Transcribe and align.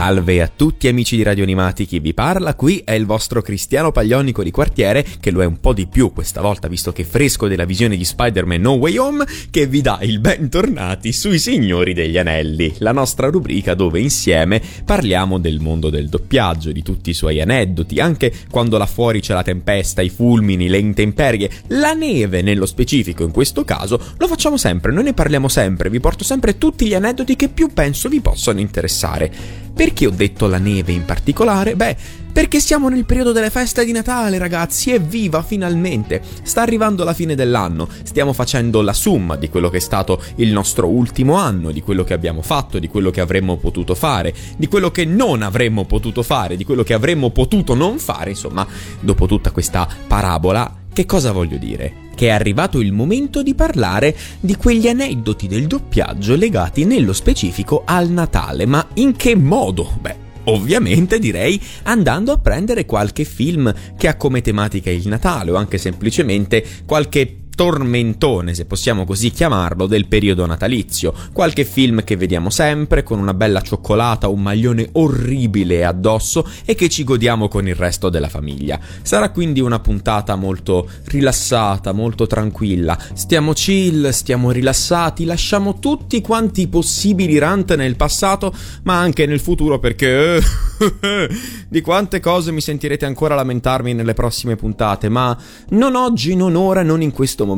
Salve 0.00 0.40
a 0.40 0.48
tutti 0.48 0.88
amici 0.88 1.14
di 1.14 1.22
Radio 1.22 1.42
Animati, 1.42 1.84
chi 1.84 1.98
vi 1.98 2.14
parla 2.14 2.54
qui 2.54 2.80
è 2.86 2.92
il 2.92 3.04
vostro 3.04 3.42
Cristiano 3.42 3.92
Paglionico 3.92 4.42
di 4.42 4.50
quartiere, 4.50 5.04
che 5.20 5.30
lo 5.30 5.42
è 5.42 5.44
un 5.44 5.60
po' 5.60 5.74
di 5.74 5.86
più 5.88 6.10
questa 6.10 6.40
volta 6.40 6.68
visto 6.68 6.90
che 6.90 7.04
fresco 7.04 7.48
della 7.48 7.66
visione 7.66 7.98
di 7.98 8.04
Spider-Man 8.06 8.62
No 8.62 8.72
Way 8.76 8.96
Home, 8.96 9.26
che 9.50 9.66
vi 9.66 9.82
dà 9.82 9.98
il 10.00 10.18
bentornati 10.18 11.12
sui 11.12 11.38
Signori 11.38 11.92
degli 11.92 12.16
Anelli, 12.16 12.76
la 12.78 12.92
nostra 12.92 13.28
rubrica 13.28 13.74
dove 13.74 14.00
insieme 14.00 14.62
parliamo 14.86 15.36
del 15.36 15.60
mondo 15.60 15.90
del 15.90 16.08
doppiaggio, 16.08 16.72
di 16.72 16.80
tutti 16.80 17.10
i 17.10 17.14
suoi 17.14 17.38
aneddoti, 17.38 18.00
anche 18.00 18.32
quando 18.50 18.78
là 18.78 18.86
fuori 18.86 19.20
c'è 19.20 19.34
la 19.34 19.42
tempesta, 19.42 20.00
i 20.00 20.08
fulmini, 20.08 20.70
le 20.70 20.78
intemperie, 20.78 21.50
la 21.66 21.92
neve 21.92 22.40
nello 22.40 22.64
specifico 22.64 23.22
in 23.22 23.32
questo 23.32 23.66
caso, 23.66 24.00
lo 24.16 24.26
facciamo 24.26 24.56
sempre, 24.56 24.92
noi 24.92 25.04
ne 25.04 25.12
parliamo 25.12 25.48
sempre, 25.48 25.90
vi 25.90 26.00
porto 26.00 26.24
sempre 26.24 26.56
tutti 26.56 26.86
gli 26.86 26.94
aneddoti 26.94 27.36
che 27.36 27.50
più 27.50 27.68
penso 27.74 28.08
vi 28.08 28.22
possano 28.22 28.60
interessare. 28.60 29.68
Perché 29.90 30.06
ho 30.06 30.10
detto 30.10 30.46
la 30.46 30.58
neve 30.58 30.92
in 30.92 31.04
particolare? 31.04 31.74
Beh, 31.74 31.96
perché 32.32 32.60
siamo 32.60 32.88
nel 32.88 33.04
periodo 33.04 33.32
delle 33.32 33.50
feste 33.50 33.84
di 33.84 33.90
Natale, 33.90 34.38
ragazzi, 34.38 34.92
evviva 34.92 35.42
finalmente! 35.42 36.22
Sta 36.44 36.62
arrivando 36.62 37.02
la 37.02 37.12
fine 37.12 37.34
dell'anno, 37.34 37.88
stiamo 38.04 38.32
facendo 38.32 38.82
la 38.82 38.92
summa 38.92 39.34
di 39.34 39.48
quello 39.48 39.68
che 39.68 39.78
è 39.78 39.80
stato 39.80 40.22
il 40.36 40.52
nostro 40.52 40.86
ultimo 40.86 41.34
anno, 41.34 41.72
di 41.72 41.82
quello 41.82 42.04
che 42.04 42.14
abbiamo 42.14 42.40
fatto, 42.40 42.78
di 42.78 42.86
quello 42.86 43.10
che 43.10 43.20
avremmo 43.20 43.56
potuto 43.56 43.96
fare, 43.96 44.32
di 44.56 44.68
quello 44.68 44.92
che 44.92 45.04
non 45.04 45.42
avremmo 45.42 45.84
potuto 45.84 46.22
fare, 46.22 46.56
di 46.56 46.64
quello 46.64 46.84
che 46.84 46.94
avremmo 46.94 47.30
potuto 47.30 47.74
non 47.74 47.98
fare, 47.98 48.30
insomma, 48.30 48.64
dopo 49.00 49.26
tutta 49.26 49.50
questa 49.50 49.88
parabola, 50.06 50.79
che 50.92 51.06
cosa 51.06 51.32
voglio 51.32 51.56
dire? 51.56 52.08
Che 52.14 52.26
è 52.26 52.30
arrivato 52.30 52.80
il 52.80 52.92
momento 52.92 53.42
di 53.42 53.54
parlare 53.54 54.16
di 54.40 54.56
quegli 54.56 54.88
aneddoti 54.88 55.46
del 55.46 55.66
doppiaggio 55.66 56.34
legati 56.34 56.84
nello 56.84 57.12
specifico 57.12 57.82
al 57.84 58.08
Natale, 58.08 58.66
ma 58.66 58.86
in 58.94 59.14
che 59.16 59.34
modo? 59.36 59.96
Beh, 60.00 60.28
Ovviamente 60.44 61.18
direi 61.18 61.60
andando 61.82 62.32
a 62.32 62.38
prendere 62.38 62.86
qualche 62.86 63.24
film 63.24 63.72
che 63.96 64.08
ha 64.08 64.16
come 64.16 64.40
tematica 64.40 64.90
il 64.90 65.06
Natale 65.06 65.50
o 65.50 65.56
anche 65.56 65.76
semplicemente 65.76 66.64
qualche 66.86 67.39
tormentone, 67.60 68.54
se 68.54 68.64
possiamo 68.64 69.04
così 69.04 69.28
chiamarlo, 69.32 69.86
del 69.86 70.06
periodo 70.06 70.46
natalizio. 70.46 71.12
Qualche 71.30 71.66
film 71.66 72.02
che 72.04 72.16
vediamo 72.16 72.48
sempre 72.48 73.02
con 73.02 73.18
una 73.18 73.34
bella 73.34 73.60
cioccolata, 73.60 74.28
un 74.28 74.40
maglione 74.40 74.88
orribile 74.92 75.84
addosso 75.84 76.48
e 76.64 76.74
che 76.74 76.88
ci 76.88 77.04
godiamo 77.04 77.48
con 77.48 77.68
il 77.68 77.74
resto 77.74 78.08
della 78.08 78.30
famiglia. 78.30 78.80
Sarà 79.02 79.28
quindi 79.28 79.60
una 79.60 79.78
puntata 79.78 80.36
molto 80.36 80.88
rilassata, 81.04 81.92
molto 81.92 82.26
tranquilla. 82.26 82.96
Stiamo 83.12 83.52
chill, 83.52 84.08
stiamo 84.08 84.52
rilassati, 84.52 85.26
lasciamo 85.26 85.78
tutti 85.78 86.22
quanti 86.22 86.62
i 86.62 86.68
possibili 86.68 87.36
rant 87.36 87.74
nel 87.74 87.96
passato, 87.96 88.54
ma 88.84 88.98
anche 88.98 89.26
nel 89.26 89.38
futuro 89.38 89.78
perché 89.78 90.40
di 91.68 91.80
quante 91.82 92.20
cose 92.20 92.52
mi 92.52 92.62
sentirete 92.62 93.04
ancora 93.04 93.34
lamentarmi 93.34 93.92
nelle 93.92 94.14
prossime 94.14 94.56
puntate, 94.56 95.10
ma 95.10 95.36
non 95.72 95.94
oggi, 95.94 96.34
non 96.34 96.54
ora, 96.54 96.82
non 96.82 97.02
in 97.02 97.10
questo 97.12 97.42
momento, 97.42 97.48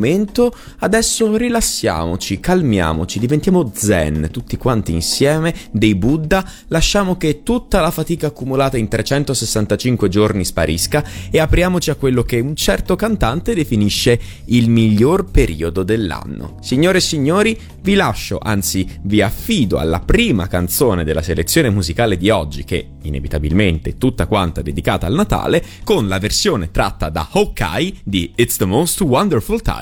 adesso 0.79 1.37
rilassiamoci, 1.37 2.41
calmiamoci, 2.41 3.19
diventiamo 3.19 3.71
zen 3.75 4.29
tutti 4.31 4.57
quanti 4.57 4.93
insieme, 4.93 5.55
dei 5.71 5.95
Buddha, 5.95 6.45
lasciamo 6.69 7.17
che 7.17 7.43
tutta 7.43 7.81
la 7.81 7.91
fatica 7.91 8.29
accumulata 8.29 8.77
in 8.77 8.89
365 8.89 10.09
giorni 10.09 10.45
sparisca 10.45 11.05
e 11.31 11.39
apriamoci 11.39 11.91
a 11.91 11.95
quello 11.95 12.23
che 12.23 12.41
un 12.41 12.55
certo 12.57 12.97
cantante 12.97 13.55
definisce 13.55 14.19
il 14.47 14.69
miglior 14.69 15.31
periodo 15.31 15.83
dell'anno. 15.83 16.59
Signore 16.61 16.99
e 16.99 17.03
signori, 17.03 17.59
vi 17.83 17.95
lascio, 17.95 18.39
anzi 18.41 18.89
vi 19.03 19.21
affido 19.23 19.79
alla 19.79 20.01
prima 20.01 20.47
canzone 20.47 21.05
della 21.05 21.23
selezione 21.23 21.71
musicale 21.71 22.17
di 22.17 22.31
oggi 22.31 22.65
che 22.65 22.89
inevitabilmente 23.03 23.99
tutta 23.99 24.27
quanta 24.27 24.63
dedicata 24.63 25.07
al 25.07 25.15
Natale 25.15 25.65
con 25.85 26.09
la 26.09 26.19
versione 26.19 26.71
tratta 26.71 27.09
da 27.09 27.29
Hawkeye 27.31 27.95
di 28.05 28.33
It's 28.37 28.57
the 28.57 28.65
Most 28.65 29.01
Wonderful 29.01 29.61
Time 29.63 29.82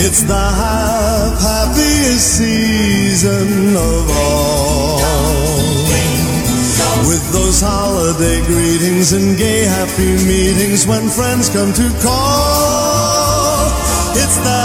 It's 0.00 0.22
the 0.22 0.32
happiest 1.42 2.38
season 2.38 3.74
of 3.76 4.10
all. 4.16 5.00
With 7.08 7.32
those 7.32 7.60
holiday 7.60 8.40
greetings 8.46 9.12
and 9.12 9.36
gay 9.36 9.64
happy 9.64 10.12
meetings 10.24 10.86
when 10.86 11.08
friends 11.08 11.48
come 11.48 11.72
to 11.72 11.88
call. 12.00 13.72
It's 14.14 14.36
the 14.38 14.64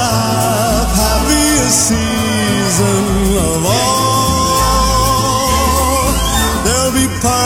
happiest 1.01 1.89
season 1.89 3.37
of 3.37 3.65
all. 3.65 4.12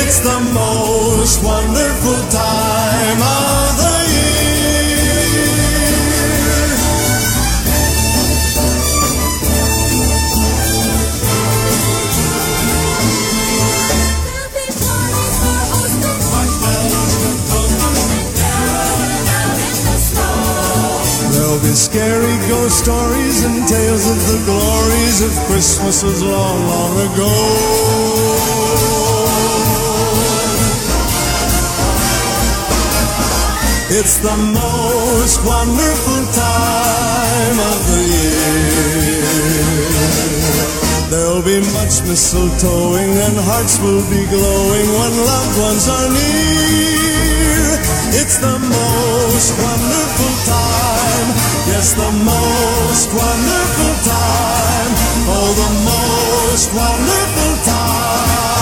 It's 0.00 0.20
the 0.20 0.40
most 0.54 1.42
wonderful 1.42 2.20
time 2.30 3.20
of 3.20 3.76
the 3.82 3.96
year. 4.14 4.38
There'll 21.32 21.60
be 21.60 21.74
scary 21.74 22.36
ghost 22.48 22.78
stories 22.84 23.44
and 23.44 23.66
tales 23.66 24.06
of 24.08 24.18
the 24.30 24.38
glories 24.46 25.20
of 25.22 25.32
Christmases 25.46 26.22
long, 26.22 26.66
long 26.66 27.12
ago. 27.12 28.27
It's 33.90 34.18
the 34.18 34.36
most 34.36 35.40
wonderful 35.48 36.20
time 36.36 37.56
of 37.56 37.78
the 37.88 38.04
year. 38.04 38.52
There'll 41.08 41.40
be 41.40 41.64
much 41.72 42.04
mistletoeing 42.04 43.16
and 43.16 43.36
hearts 43.48 43.80
will 43.80 44.04
be 44.12 44.28
glowing 44.28 44.88
when 44.92 45.12
loved 45.24 45.56
ones 45.56 45.88
are 45.88 46.08
near. 46.12 47.80
It's 48.20 48.36
the 48.36 48.60
most 48.60 49.56
wonderful 49.56 50.34
time. 50.44 51.28
Yes, 51.72 51.96
the 51.96 52.12
most 52.12 53.08
wonderful 53.08 53.94
time. 54.04 54.92
Oh, 55.32 55.48
the 55.64 55.70
most 55.88 56.68
wonderful 56.76 57.56
time 57.64 58.57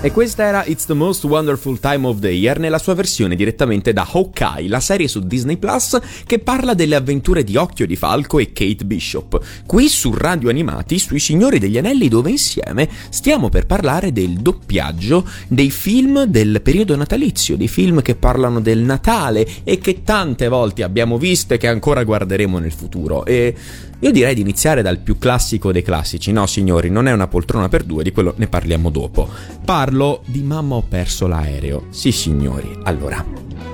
E 0.00 0.12
questa 0.12 0.44
era 0.44 0.64
It's 0.64 0.86
the 0.86 0.94
Most 0.94 1.24
Wonderful 1.24 1.80
Time 1.80 2.06
of 2.06 2.20
the 2.20 2.28
Year 2.28 2.60
nella 2.60 2.78
sua 2.78 2.94
versione 2.94 3.34
direttamente 3.34 3.92
da 3.92 4.06
Hawkeye, 4.08 4.68
la 4.68 4.78
serie 4.78 5.08
su 5.08 5.18
Disney 5.18 5.56
Plus 5.56 5.98
che 6.24 6.38
parla 6.38 6.74
delle 6.74 6.94
avventure 6.94 7.42
di 7.42 7.56
Occhio 7.56 7.84
di 7.84 7.96
Falco 7.96 8.38
e 8.38 8.52
Kate 8.52 8.84
Bishop. 8.84 9.40
Qui 9.66 9.88
su 9.88 10.14
Radio 10.14 10.50
Animati, 10.50 11.00
sui 11.00 11.18
Signori 11.18 11.58
degli 11.58 11.78
Anelli, 11.78 12.06
dove 12.06 12.30
insieme 12.30 12.88
stiamo 13.08 13.48
per 13.48 13.66
parlare 13.66 14.12
del 14.12 14.34
doppiaggio 14.34 15.28
dei 15.48 15.70
film 15.72 16.22
del 16.26 16.62
periodo 16.62 16.94
natalizio, 16.94 17.56
dei 17.56 17.66
film 17.66 18.00
che 18.00 18.14
parlano 18.14 18.60
del 18.60 18.78
Natale 18.78 19.44
e 19.64 19.78
che 19.78 20.04
tante 20.04 20.46
volte 20.46 20.84
abbiamo 20.84 21.18
visto 21.18 21.54
e 21.54 21.58
che 21.58 21.66
ancora 21.66 22.04
guarderemo 22.04 22.60
nel 22.60 22.72
futuro. 22.72 23.24
E 23.24 23.52
io 24.00 24.12
direi 24.12 24.34
di 24.34 24.42
iniziare 24.42 24.80
dal 24.80 25.00
più 25.00 25.18
classico 25.18 25.72
dei 25.72 25.82
classici. 25.82 26.30
No, 26.30 26.46
signori, 26.46 26.88
non 26.88 27.08
è 27.08 27.12
una 27.12 27.26
poltrona 27.26 27.68
per 27.68 27.82
due, 27.82 28.04
di 28.04 28.12
quello 28.12 28.32
ne 28.36 28.46
parliamo 28.46 28.90
dopo. 28.90 29.28
Parlo 29.64 30.22
di 30.26 30.42
Mamma 30.42 30.76
ho 30.76 30.82
perso 30.82 31.26
l'aereo. 31.26 31.86
Sì, 31.90 32.12
signori. 32.12 32.78
Allora, 32.84 33.24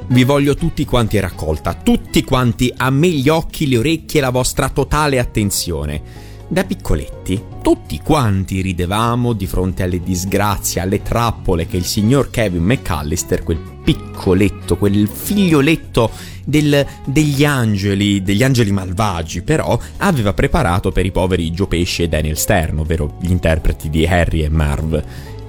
vi 0.06 0.24
voglio 0.24 0.54
tutti 0.54 0.86
quanti 0.86 1.20
raccolta, 1.20 1.74
tutti 1.74 2.24
quanti 2.24 2.72
a 2.74 2.88
me 2.88 3.08
gli 3.08 3.28
occhi, 3.28 3.68
le 3.68 3.76
orecchie 3.76 4.20
e 4.20 4.22
la 4.22 4.30
vostra 4.30 4.70
totale 4.70 5.18
attenzione. 5.18 6.32
Da 6.48 6.64
piccoletti, 6.64 7.42
tutti 7.62 8.00
quanti 8.02 8.62
ridevamo 8.62 9.34
di 9.34 9.46
fronte 9.46 9.82
alle 9.82 10.02
disgrazie, 10.02 10.80
alle 10.80 11.02
trappole 11.02 11.66
che 11.66 11.76
il 11.76 11.84
signor 11.84 12.30
Kevin 12.30 12.64
McAllister, 12.64 13.42
quel 13.42 13.58
piccoletto, 13.82 14.76
quel 14.76 15.06
figlioletto 15.06 16.10
del, 16.44 16.86
degli 17.04 17.44
angeli, 17.44 18.22
degli 18.22 18.42
angeli 18.42 18.70
malvagi, 18.70 19.42
però 19.42 19.78
aveva 19.98 20.32
preparato 20.32 20.92
per 20.92 21.06
i 21.06 21.10
poveri 21.10 21.50
Joe 21.50 21.66
Pesci 21.66 22.02
e 22.02 22.08
Daniel 22.08 22.36
Stern, 22.36 22.78
ovvero 22.78 23.16
gli 23.20 23.30
interpreti 23.30 23.90
di 23.90 24.06
Harry 24.06 24.42
e 24.42 24.48
Marv. 24.48 25.02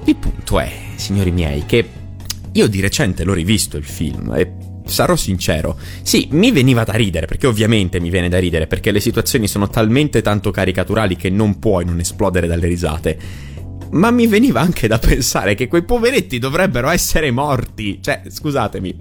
Il 0.05 0.15
punto 0.15 0.59
è, 0.59 0.71
signori 0.95 1.31
miei, 1.31 1.65
che 1.65 1.87
io 2.51 2.67
di 2.67 2.79
recente 2.79 3.23
l'ho 3.23 3.33
rivisto 3.33 3.77
il 3.77 3.83
film 3.83 4.33
e 4.35 4.51
sarò 4.85 5.15
sincero, 5.15 5.77
sì, 6.03 6.27
mi 6.31 6.51
veniva 6.51 6.83
da 6.83 6.93
ridere, 6.93 7.25
perché 7.25 7.47
ovviamente 7.47 7.99
mi 7.99 8.09
viene 8.09 8.29
da 8.29 8.39
ridere, 8.39 8.67
perché 8.67 8.91
le 8.91 8.99
situazioni 8.99 9.47
sono 9.47 9.67
talmente 9.67 10.21
tanto 10.21 10.51
caricaturali 10.51 11.15
che 11.15 11.29
non 11.29 11.59
puoi 11.59 11.85
non 11.85 11.99
esplodere 11.99 12.47
dalle 12.47 12.67
risate 12.67 13.17
ma 13.91 14.11
mi 14.11 14.27
veniva 14.27 14.61
anche 14.61 14.87
da 14.87 14.99
pensare 14.99 15.55
che 15.55 15.67
quei 15.67 15.83
poveretti 15.83 16.39
dovrebbero 16.39 16.89
essere 16.89 17.31
morti. 17.31 17.99
Cioè, 18.01 18.23
scusatemi, 18.27 18.95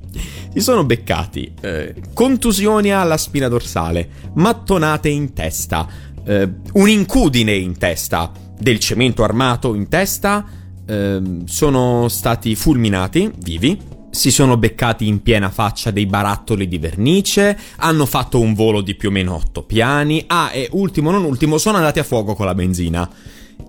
si 0.52 0.60
sono 0.60 0.84
beccati 0.84 1.52
eh, 1.60 1.94
contusioni 2.12 2.92
alla 2.92 3.16
spina 3.16 3.48
dorsale, 3.48 4.08
mattonate 4.34 5.08
in 5.08 5.32
testa, 5.32 5.88
eh, 6.24 6.48
un'incudine 6.72 7.54
in 7.54 7.76
testa, 7.76 8.30
del 8.58 8.78
cemento 8.78 9.24
armato 9.24 9.74
in 9.74 9.88
testa, 9.88 10.44
eh, 10.86 11.20
sono 11.44 12.08
stati 12.08 12.54
fulminati, 12.54 13.30
vivi, 13.42 13.92
si 14.14 14.30
sono 14.30 14.56
beccati 14.56 15.08
in 15.08 15.22
piena 15.22 15.50
faccia 15.50 15.90
dei 15.90 16.06
barattoli 16.06 16.68
di 16.68 16.78
vernice, 16.78 17.58
hanno 17.76 18.06
fatto 18.06 18.38
un 18.38 18.54
volo 18.54 18.80
di 18.80 18.94
più 18.94 19.08
o 19.08 19.12
meno 19.12 19.34
otto 19.34 19.64
piani, 19.64 20.22
ah 20.28 20.52
e 20.52 20.68
ultimo 20.72 21.10
non 21.10 21.24
ultimo 21.24 21.58
sono 21.58 21.78
andati 21.78 21.98
a 21.98 22.04
fuoco 22.04 22.34
con 22.34 22.46
la 22.46 22.54
benzina. 22.54 23.10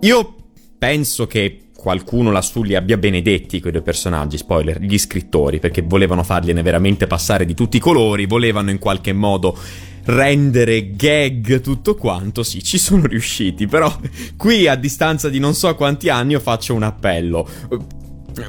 Io 0.01 0.34
penso 0.77 1.27
che 1.27 1.59
qualcuno 1.75 2.31
lassù 2.31 2.63
li 2.63 2.75
abbia 2.75 2.97
benedetti 2.97 3.59
quei 3.59 3.71
due 3.71 3.81
personaggi, 3.81 4.37
spoiler, 4.37 4.79
gli 4.81 4.97
scrittori, 4.97 5.59
perché 5.59 5.81
volevano 5.81 6.23
fargliene 6.23 6.61
veramente 6.61 7.05
passare 7.05 7.45
di 7.45 7.53
tutti 7.53 7.77
i 7.77 7.79
colori, 7.79 8.25
volevano 8.25 8.71
in 8.71 8.79
qualche 8.79 9.13
modo 9.13 9.57
rendere 10.05 10.91
gag 10.95 11.61
tutto 11.61 11.95
quanto, 11.95 12.43
sì, 12.43 12.63
ci 12.63 12.77
sono 12.77 13.05
riusciti, 13.05 13.67
però 13.67 13.95
qui 14.37 14.67
a 14.67 14.75
distanza 14.75 15.29
di 15.29 15.39
non 15.39 15.53
so 15.53 15.73
quanti 15.75 16.09
anni 16.09 16.33
io 16.33 16.39
faccio 16.39 16.73
un 16.73 16.83
appello 16.83 17.47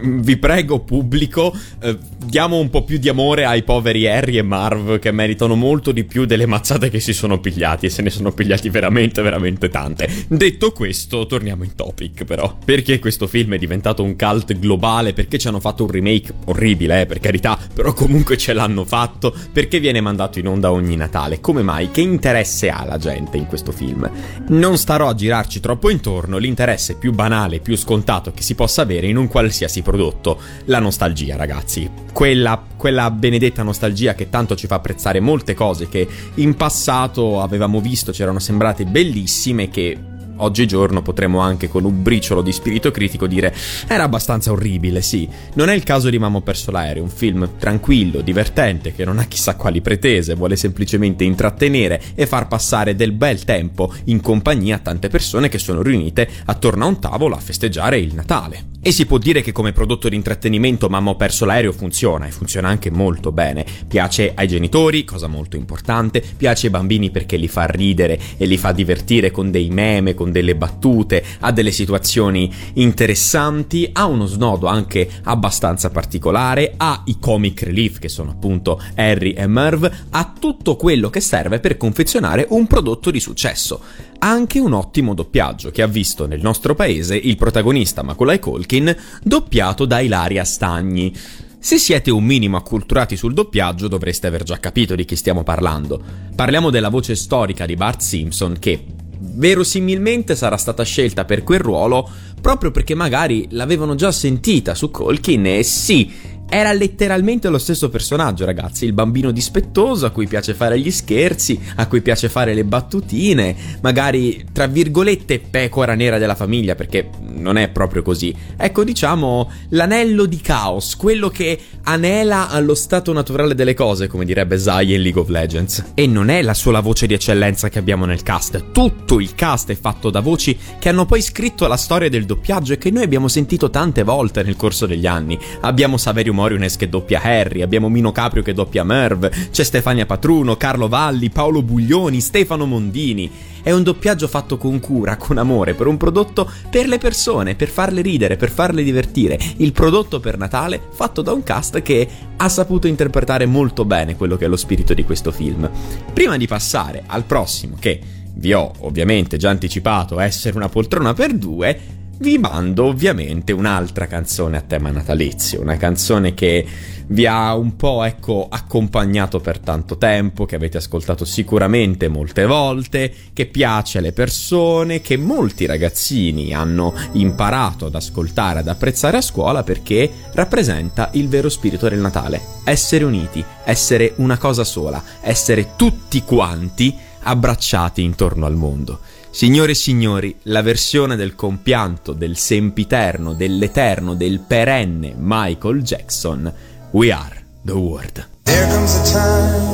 vi 0.03 0.37
prego 0.37 0.81
pubblico, 0.81 1.55
eh, 1.81 1.97
diamo 2.25 2.59
un 2.59 2.71
po' 2.71 2.85
più 2.85 2.99
di 2.99 3.09
amore 3.09 3.45
ai 3.45 3.63
poveri 3.63 4.09
Harry 4.09 4.39
e 4.39 4.43
Marv 4.43 4.99
che 4.99 5.13
meritano 5.13 5.55
molto 5.55 5.93
di 5.93 6.05
più 6.05 6.25
delle 6.25 6.47
mazzate 6.47 6.91
che 6.91 7.01
si 7.01 7.13
sono 7.13 7.41
pigliati 7.41 7.87
e 7.87 7.91
se 7.91 8.03
ne 8.03 8.11
sono 8.11 8.33
pigliati 8.33 8.69
veramente 8.69 9.23
veramente 9.23 9.69
tante. 9.69 10.09
Detto 10.29 10.73
questo, 10.73 11.27
torniamo 11.27 11.65
in 11.65 11.75
topic 11.75 12.25
però. 12.25 12.57
Perché 12.65 12.99
questo 12.99 13.27
film 13.27 13.55
è 13.55 13.59
diventato 13.59 14.03
un 14.03 14.17
cult 14.17 14.59
globale? 14.59 15.13
Perché 15.13 15.39
ci 15.39 15.49
hanno 15.49 15.61
fatto 15.61 15.85
un 15.85 15.91
remake 15.91 16.33
orribile, 16.47 17.03
eh, 17.03 17.07
per 17.07 17.21
carità, 17.21 17.59
però 17.73 17.93
comunque 17.93 18.37
ce 18.37 18.53
l'hanno 18.53 18.85
fatto? 18.85 19.35
Perché 19.53 19.81
viene 19.81 20.01
mandato 20.01 20.39
in 20.39 20.49
onda 20.49 20.73
ogni 20.73 20.97
Natale? 20.97 21.41
Come 21.41 21.63
mai? 21.63 21.91
Che 21.91 22.01
interesse 22.01 22.69
ha 22.71 22.85
la 22.85 22.99
gente 22.99 23.37
in 23.37 23.47
questo 23.47 23.73
film? 23.73 24.11
Non 24.49 24.77
starò 24.77 25.09
a 25.09 25.15
girarci 25.15 25.61
troppo 25.61 25.91
intorno, 25.91 26.39
l'interesse 26.39 26.97
più 26.97 27.13
banale, 27.13 27.61
più 27.61 27.77
scontato 27.77 28.33
che 28.33 28.43
si 28.43 28.55
possa 28.55 28.83
avere 28.83 29.07
in 29.07 29.17
un 29.17 29.29
qualsiasi 29.29 29.76
qualsiasi 29.77 29.83
prodotto, 29.83 30.39
la 30.67 30.79
nostalgia, 30.79 31.37
ragazzi. 31.37 31.91
Quella, 32.13 32.63
quella 32.77 33.11
benedetta 33.11 33.63
nostalgia 33.63 34.15
che 34.15 34.29
tanto 34.31 34.57
ci 34.57 34.67
fa 34.67 34.77
apprezzare 34.77 35.21
molte 35.21 35.55
cose 35.55 35.89
che 35.89 36.07
in 36.35 36.55
passato 36.55 37.41
avevamo 37.41 37.81
visto, 37.81 38.13
c'erano 38.13 38.39
sembrate 38.39 38.85
bellissime, 38.85 39.69
che 39.69 39.99
oggigiorno 40.37 41.03
potremmo 41.03 41.41
anche 41.41 41.69
con 41.69 41.85
un 41.85 42.03
briciolo 42.03 42.43
di 42.43 42.53
spirito 42.53 42.91
critico 42.91 43.27
dire 43.27 43.55
era 43.87 44.05
abbastanza 44.05 44.53
orribile, 44.53 45.03
sì. 45.03 45.29
Non 45.55 45.69
è 45.69 45.75
il 45.75 45.83
caso 45.83 46.11
di 46.11 46.19
Mamma 46.19 46.41
perso 46.41 46.71
l'aereo, 46.71 47.03
un 47.03 47.09
film 47.09 47.57
tranquillo, 47.59 48.21
divertente, 48.21 48.95
che 48.95 49.05
non 49.05 49.19
ha 49.19 49.25
chissà 49.25 49.57
quali 49.57 49.81
pretese, 49.81 50.35
vuole 50.35 50.57
semplicemente 50.57 51.25
intrattenere 51.25 52.01
e 52.15 52.27
far 52.27 52.49
passare 52.49 52.95
del 52.95 53.13
bel 53.13 53.45
tempo 53.45 53.93
in 54.05 54.21
compagnia 54.21 54.77
a 54.77 54.81
tante 54.81 55.09
persone 55.09 55.49
che 55.49 55.59
sono 55.59 55.83
riunite 55.83 56.29
attorno 56.47 56.85
a 56.85 56.89
un 56.89 56.99
tavolo 57.01 57.35
a 57.35 57.41
festeggiare 57.41 57.99
il 57.99 58.15
Natale. 58.15 58.75
E 58.87 58.93
si 58.93 59.05
può 59.05 59.19
dire 59.19 59.43
che 59.43 59.51
come 59.51 59.73
prodotto 59.73 60.09
di 60.09 60.15
intrattenimento 60.15 60.89
Mamma 60.89 61.11
ho 61.11 61.17
perso 61.17 61.45
l'aereo 61.45 61.73
funziona 61.73 62.29
e 62.29 62.31
funziona 62.31 62.69
anche 62.69 62.89
molto 62.89 63.33
bene. 63.33 63.67
Piace 63.89 64.31
ai 64.33 64.47
genitori, 64.47 65.03
cosa 65.03 65.27
molto 65.27 65.57
importante, 65.57 66.23
piace 66.37 66.67
ai 66.67 66.73
bambini 66.73 67.11
perché 67.11 67.37
li 67.37 67.49
fa 67.49 67.67
ridere 67.67 68.17
e 68.37 68.47
li 68.47 68.57
fa 68.57 68.71
divertire 68.71 69.33
con 69.33 69.51
dei 69.51 69.71
meme, 69.71 70.15
con 70.15 70.26
delle 70.31 70.57
battute, 70.57 71.25
ha 71.41 71.53
delle 71.53 71.71
situazioni 71.71 72.53
interessanti, 72.75 73.89
ha 73.93 74.07
uno 74.07 74.27
snodo 74.27 74.67
anche 74.67 75.09
abbastanza 75.25 75.91
particolare, 75.91 76.75
ha 76.77 77.03
i 77.07 77.19
comic 77.19 77.63
relief 77.63 77.99
che 77.99 78.09
sono 78.09 78.31
appunto 78.31 78.81
Harry 78.95 79.33
e 79.33 79.47
Merv, 79.47 79.91
ha 80.11 80.33
tutto 80.39 80.77
quello 80.77 81.11
che 81.11 81.21
serve 81.21 81.61
per 81.61 81.77
confezionare 81.77 82.47
un 82.51 82.67
prodotto 82.67 83.11
di 83.11 83.21
successo 83.21 83.81
anche 84.19 84.59
un 84.59 84.73
ottimo 84.73 85.15
doppiaggio 85.15 85.71
che 85.71 85.83
ha 85.83 85.87
visto 85.87 86.27
nel 86.27 86.41
nostro 86.41 86.75
paese 86.75 87.17
il 87.17 87.37
protagonista 87.37 88.03
Macaulay 88.03 88.39
Colkin 88.39 88.97
doppiato 89.23 89.85
da 89.85 90.01
Ilaria 90.01 90.45
Stagni. 90.45 91.15
Se 91.59 91.79
siete 91.79 92.11
un 92.11 92.25
minimo 92.25 92.57
acculturati 92.57 93.17
sul 93.17 93.35
doppiaggio 93.35 93.89
dovreste 93.89 94.27
aver 94.27 94.45
già 94.45 94.59
capito 94.59 94.95
di 94.95 95.05
chi 95.05 95.17
stiamo 95.17 95.43
parlando. 95.43 96.01
Parliamo 96.35 96.71
della 96.71 96.91
voce 96.91 97.17
storica 97.17 97.67
di 97.67 97.75
Bart 97.75 98.01
Simpson 98.01 98.57
che 98.59 98.85
verosimilmente 99.19 100.35
sarà 100.35 100.57
stata 100.57 100.83
scelta 100.83 101.25
per 101.25 101.43
quel 101.43 101.61
ruolo 101.61 102.09
proprio 102.41 102.71
perché 102.71 102.95
magari 102.95 103.47
l'avevano 103.51 103.95
già 103.95 104.13
sentita 104.13 104.75
su 104.75 104.91
Colkin 104.91 105.47
e 105.47 105.63
sì, 105.63 106.13
era 106.49 106.73
letteralmente 106.73 107.49
lo 107.49 107.59
stesso 107.59 107.89
personaggio, 107.89 108.45
ragazzi, 108.45 108.85
il 108.85 108.93
bambino 108.93 109.31
dispettoso 109.31 110.07
a 110.07 110.11
cui 110.11 110.27
piace 110.27 110.55
fare 110.55 110.79
gli 110.79 110.91
scherzi, 110.91 111.61
a 111.77 111.87
cui 111.87 112.01
piace 112.01 112.29
fare 112.29 112.55
le 112.55 112.65
battutine, 112.65 113.55
magari 113.81 114.47
tra 114.53 114.67
virgolette 114.67 115.41
pecora 115.41 115.95
nera 115.95 116.19
della 116.19 116.35
famiglia, 116.35 116.75
perché 116.75 117.09
non 117.21 117.57
è 117.57 117.69
proprio 117.69 118.03
così. 118.03 118.35
Ecco, 118.57 118.85
diciamo, 118.85 119.51
l'anello 119.71 120.25
di 120.27 120.41
caos, 120.41 120.97
quello 120.97 121.29
che 121.29 121.59
anela 121.83 122.49
allo 122.49 122.75
stato 122.75 123.13
naturale 123.13 123.55
delle 123.55 123.75
cose, 123.75 124.07
come 124.07 124.25
direbbe 124.25 124.59
Zai 124.59 124.95
in 124.95 125.03
League 125.03 125.21
of 125.21 125.29
Legends. 125.29 125.93
E 125.95 126.07
non 126.07 126.29
è 126.29 126.43
la 126.43 126.55
sola 126.55 126.81
voce 126.81 127.07
di 127.07 127.15
eccellenza 127.15 127.69
che 127.69 127.79
abbiamo 127.79 128.05
nel 128.05 128.23
cast, 128.23 128.71
tutto 128.73 129.21
il 129.21 129.35
cast 129.35 129.71
è 129.71 129.77
fatto 129.77 130.11
da 130.11 130.21
voci 130.21 130.57
che 130.79 130.89
hanno 130.89 131.07
poi 131.07 131.23
scritto 131.23 131.67
la 131.67 131.77
storia 131.77 132.09
del 132.09 132.25
doppiaggio 132.25 132.75
e 132.75 132.79
che 132.79 132.91
noi 132.91 133.03
abbiamo 133.03 133.29
sentito 133.29 133.71
tante 133.71 134.03
volte 134.03 134.43
nel 134.43 134.57
corso 134.57 134.87
degli 134.87 135.07
anni. 135.07 135.39
Abbiamo 135.61 135.97
Saverio 135.97 136.35
Moriones 136.37 136.77
che 136.77 136.91
doppia 136.91 137.23
Harry, 137.23 137.63
abbiamo 137.63 137.89
Mino 137.89 138.13
Caprio 138.13 138.43
che 138.43 138.53
doppia 138.53 138.85
Merv, 138.85 139.51
c'è 139.51 139.65
Stefania 139.65 140.05
Patruno, 140.05 140.57
Carlo 140.57 140.87
Valli, 140.87 141.31
Paolo 141.31 141.63
Buglioni, 141.63 142.21
Stefano 142.21 142.67
Mondini. 142.67 143.29
È 143.63 143.73
un 143.73 143.83
doppiaggio 143.83 144.29
fatto 144.29 144.59
con 144.59 144.79
cura, 144.79 145.17
con 145.17 145.39
amore, 145.39 145.75
per 145.75 145.87
un 145.89 145.97
prodotto 145.97 146.49
per 146.71 146.87
le 146.87 146.99
persone, 146.99 147.57
per 147.57 147.69
farle 147.69 148.03
ridere, 148.03 148.37
per 148.37 148.51
farle 148.51 148.85
divertire. 148.85 149.39
Il 149.57 149.73
prodotto 149.73 150.21
per 150.21 150.37
Natale 150.37 150.81
fatto 150.91 151.23
da 151.23 151.33
un 151.33 151.43
cast 151.43 151.83
che 151.83 152.07
ha 152.37 152.49
saputo 152.49 152.87
interpretare 152.87 153.47
molto 153.47 153.85
bene 153.85 154.15
quello 154.15 154.37
che 154.37 154.45
è 154.45 154.49
lo 154.49 154.57
spirito 154.57 154.95
di 154.95 155.05
questo 155.05 155.33
film. 155.33 155.69
Prima 156.13 156.37
di 156.37 156.47
passare 156.47 157.03
al 157.07 157.25
prossimo, 157.25 157.77
che 157.81 157.99
vi 158.35 158.53
ho 158.53 158.71
ovviamente 158.81 159.39
già 159.39 159.49
anticipato 159.49 160.21
essere 160.21 160.57
una 160.57 160.69
poltrona 160.69 161.15
per 161.15 161.33
due, 161.33 161.96
vi 162.19 162.39
mando 162.39 162.85
ovviamente 162.85 163.53
un'altra 163.53 164.07
canzone 164.07 164.57
a 164.57 164.63
tema 164.63 164.91
natalizio, 164.91 165.61
una 165.61 165.77
canzone 165.77 166.35
che 166.35 166.67
vi 167.09 167.27
ha 167.27 167.55
un 167.55 167.77
po' 167.77 168.03
ecco 168.05 168.49
accompagnato 168.51 169.39
per 169.39 169.59
tanto 169.59 169.97
tempo, 169.97 170.45
che 170.45 170.57
avete 170.57 170.79
ascoltato 170.79 171.25
sicuramente 171.25 172.09
molte 172.09 172.47
volte, 172.47 173.13
che 173.33 173.47
piace 173.47 173.99
alle 173.99 174.13
persone, 174.13 175.01
che 175.01 175.17
molti 175.17 175.67
ragazzini 175.67 176.53
hanno 176.53 176.95
imparato 177.13 177.87
ad 177.87 177.95
ascoltare, 177.95 178.61
ad 178.61 178.69
apprezzare 178.69 179.19
a 179.19 179.23
scuola 179.23 179.63
perché 179.63 180.11
rappresenta 180.33 181.11
il 181.13 181.29
vero 181.29 181.49
spirito 181.49 181.89
del 181.89 182.01
Natale, 182.01 182.41
essere 182.65 183.05
uniti, 183.05 183.45
essere 183.65 184.15
una 184.17 184.39
cosa 184.39 184.65
sola, 184.65 185.03
essere 185.21 185.75
tutti 185.77 186.23
quanti 186.23 187.06
abbracciati 187.27 188.03
intorno 188.03 188.47
al 188.47 188.55
mondo. 188.55 189.01
Signore 189.31 189.73
e 189.73 189.75
signori, 189.75 190.35
la 190.45 190.63
versione 190.63 191.17
del 191.17 191.35
compianto, 191.35 192.13
del 192.13 192.37
sempiterno, 192.39 193.35
dell'eterno, 193.35 194.15
del 194.15 194.41
perenne 194.41 195.15
Michael 195.19 195.83
Jackson, 195.83 196.51
We 196.93 197.13
Are 197.13 197.45
the 197.63 197.73
World. 197.73 198.27
There 198.45 198.67
comes 198.69 198.95
a 198.95 199.03
time 199.13 199.67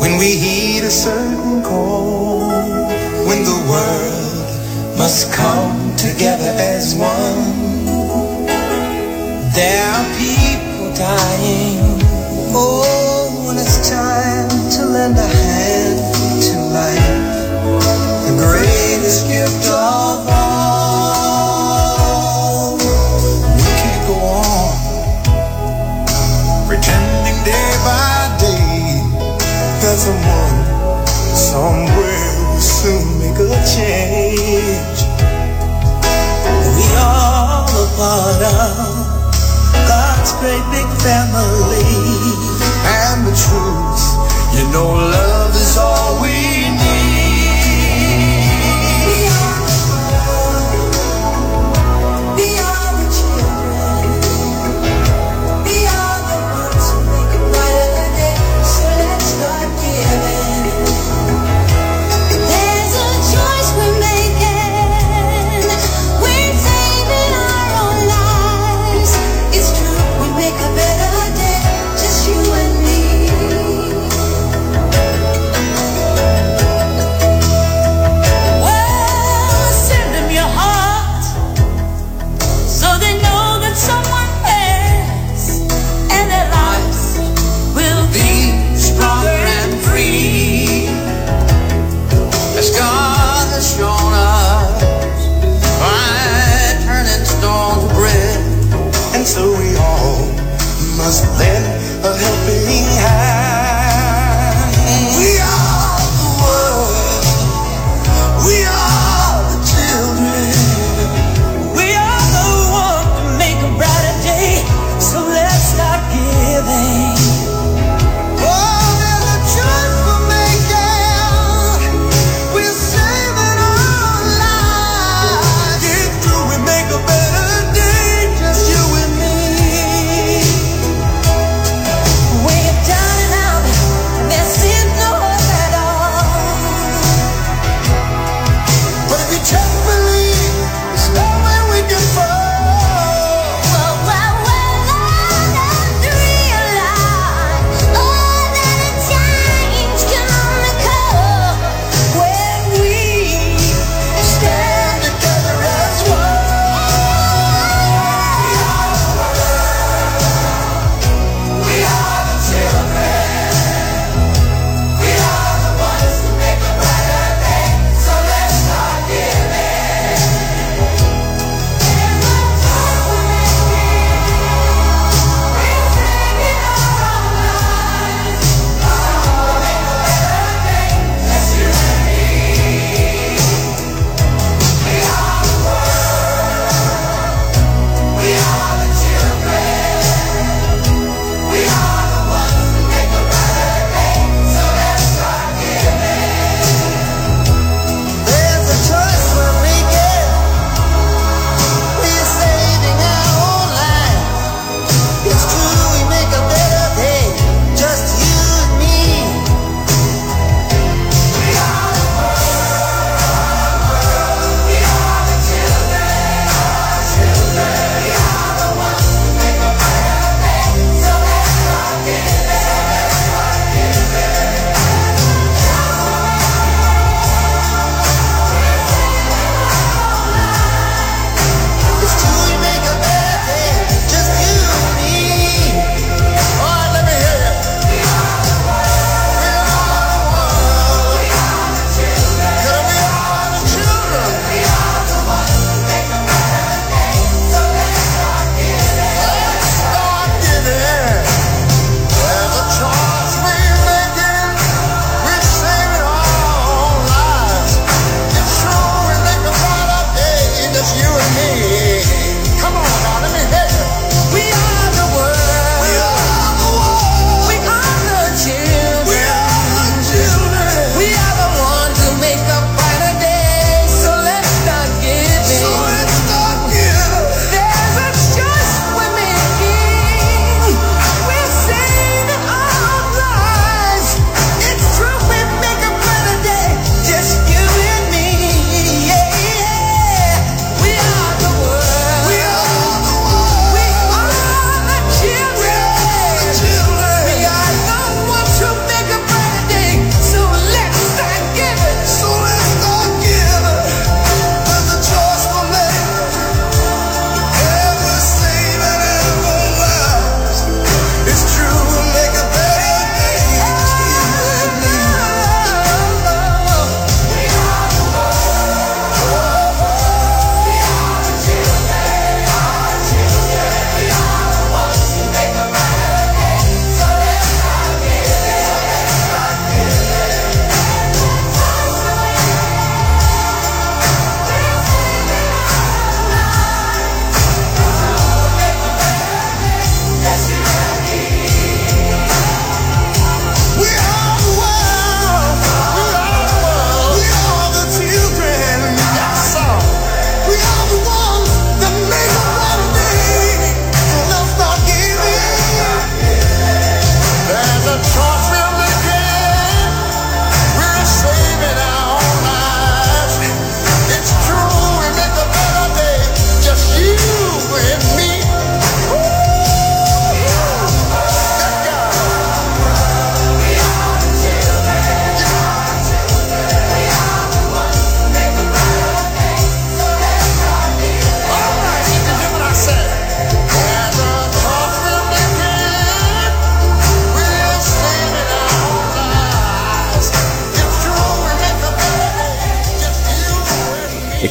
when 0.00 0.16
we 0.18 0.34
heed 0.34 0.82
a 0.82 0.90
certain 0.90 1.62
call, 1.62 2.48
when 3.26 3.44
the 3.44 3.62
world 3.68 4.96
must 4.96 5.32
come 5.32 5.94
together 5.96 6.52
as 6.58 6.94
one. 6.96 7.70
There 9.54 9.84
are 9.84 10.06
people 10.18 10.92
dying. 10.96 12.00
Oh, 12.54 13.44
when 13.46 13.58
it's 13.58 13.88
time 13.88 14.48
to 14.70 14.86
lend 14.86 15.18
a 15.18 15.31
greatest 19.12 19.28
gift 19.28 19.68
of 19.68 20.26
all. 20.28 20.78
We 22.76 23.62
can't 23.76 24.06
go 24.08 24.16
on 24.24 24.72
pretending 26.66 27.44
day 27.44 27.70
by 27.84 28.36
day 28.40 29.04
that 29.80 29.96
someone 29.98 30.64
somewhere 31.36 32.32
will 32.48 32.60
soon 32.60 33.18
make 33.20 33.38
a 33.38 33.52
change. 33.68 34.98
We 36.76 36.84
all 36.96 37.68
a 37.68 37.86
part 37.96 38.42
of 38.42 38.96
God's 39.88 40.32
great 40.40 40.64
big 40.72 40.88
family, 41.04 41.84
and 43.04 43.26
the 43.26 43.34
truth, 43.36 44.02
you 44.56 44.64
know, 44.72 44.88
love 44.94 45.54
is 45.54 45.76
all 45.76 46.11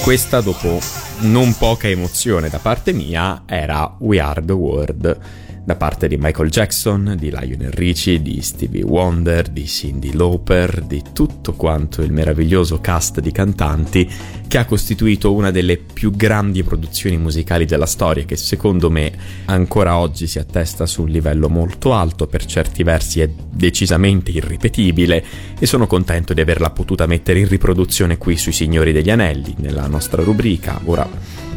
questa, 0.04 0.42
dopo 0.42 0.80
non 1.20 1.56
poca 1.56 1.88
emozione 1.88 2.50
da 2.50 2.58
parte 2.58 2.92
mia, 2.92 3.44
era 3.46 3.96
We 4.00 4.20
Are 4.20 4.44
the 4.44 4.52
World 4.52 5.20
da 5.64 5.76
parte 5.76 6.08
di 6.08 6.18
Michael 6.18 6.50
Jackson, 6.50 7.16
di 7.20 7.30
Lionel 7.30 7.72
Richie, 7.72 8.22
di 8.22 8.42
Stevie 8.42 8.84
Wonder, 8.84 9.48
di 9.48 9.68
Cindy 9.68 10.14
Lauper, 10.14 10.82
di 10.82 11.04
tutto 11.14 11.54
quanto 11.54 12.02
il 12.02 12.12
meraviglioso 12.12 12.80
cast 12.82 13.20
di 13.20 13.32
cantanti 13.32 14.10
che 14.48 14.58
ha 14.58 14.66
costituito 14.66 15.34
una 15.34 15.52
delle 15.52 15.78
più 15.78 16.12
grandi 16.12 16.64
produzioni 16.64 17.18
musicali 17.18 17.66
della 17.66 17.86
storia 17.86 18.26
che 18.26 18.36
secondo 18.36 18.90
me 18.90 19.14
ancora 19.46 19.98
oggi 19.98 20.28
si 20.28 20.40
attesta 20.40 20.86
su 20.86 21.04
un 21.04 21.10
livello 21.10 21.48
molto 21.48 21.94
alto, 21.94 22.26
per 22.26 22.44
certi 22.46 22.84
versi 22.84 23.22
è 23.22 23.30
decisamente 23.30 24.32
irripetibile 24.32 25.24
e 25.60 25.66
sono 25.68 25.86
contento 25.86 26.34
di 26.34 26.42
averla 26.42 26.72
potuta 26.72 27.06
mettere 27.06 27.40
in 27.40 27.48
riproduzione 27.48 28.18
qui 28.18 28.36
sui 28.36 28.52
Signori 28.52 28.92
degli 28.92 29.12
Anelli, 29.12 29.56
nella 29.60 29.88
nostra 29.88 30.24
rubrica. 30.24 30.82
Ora 30.86 31.08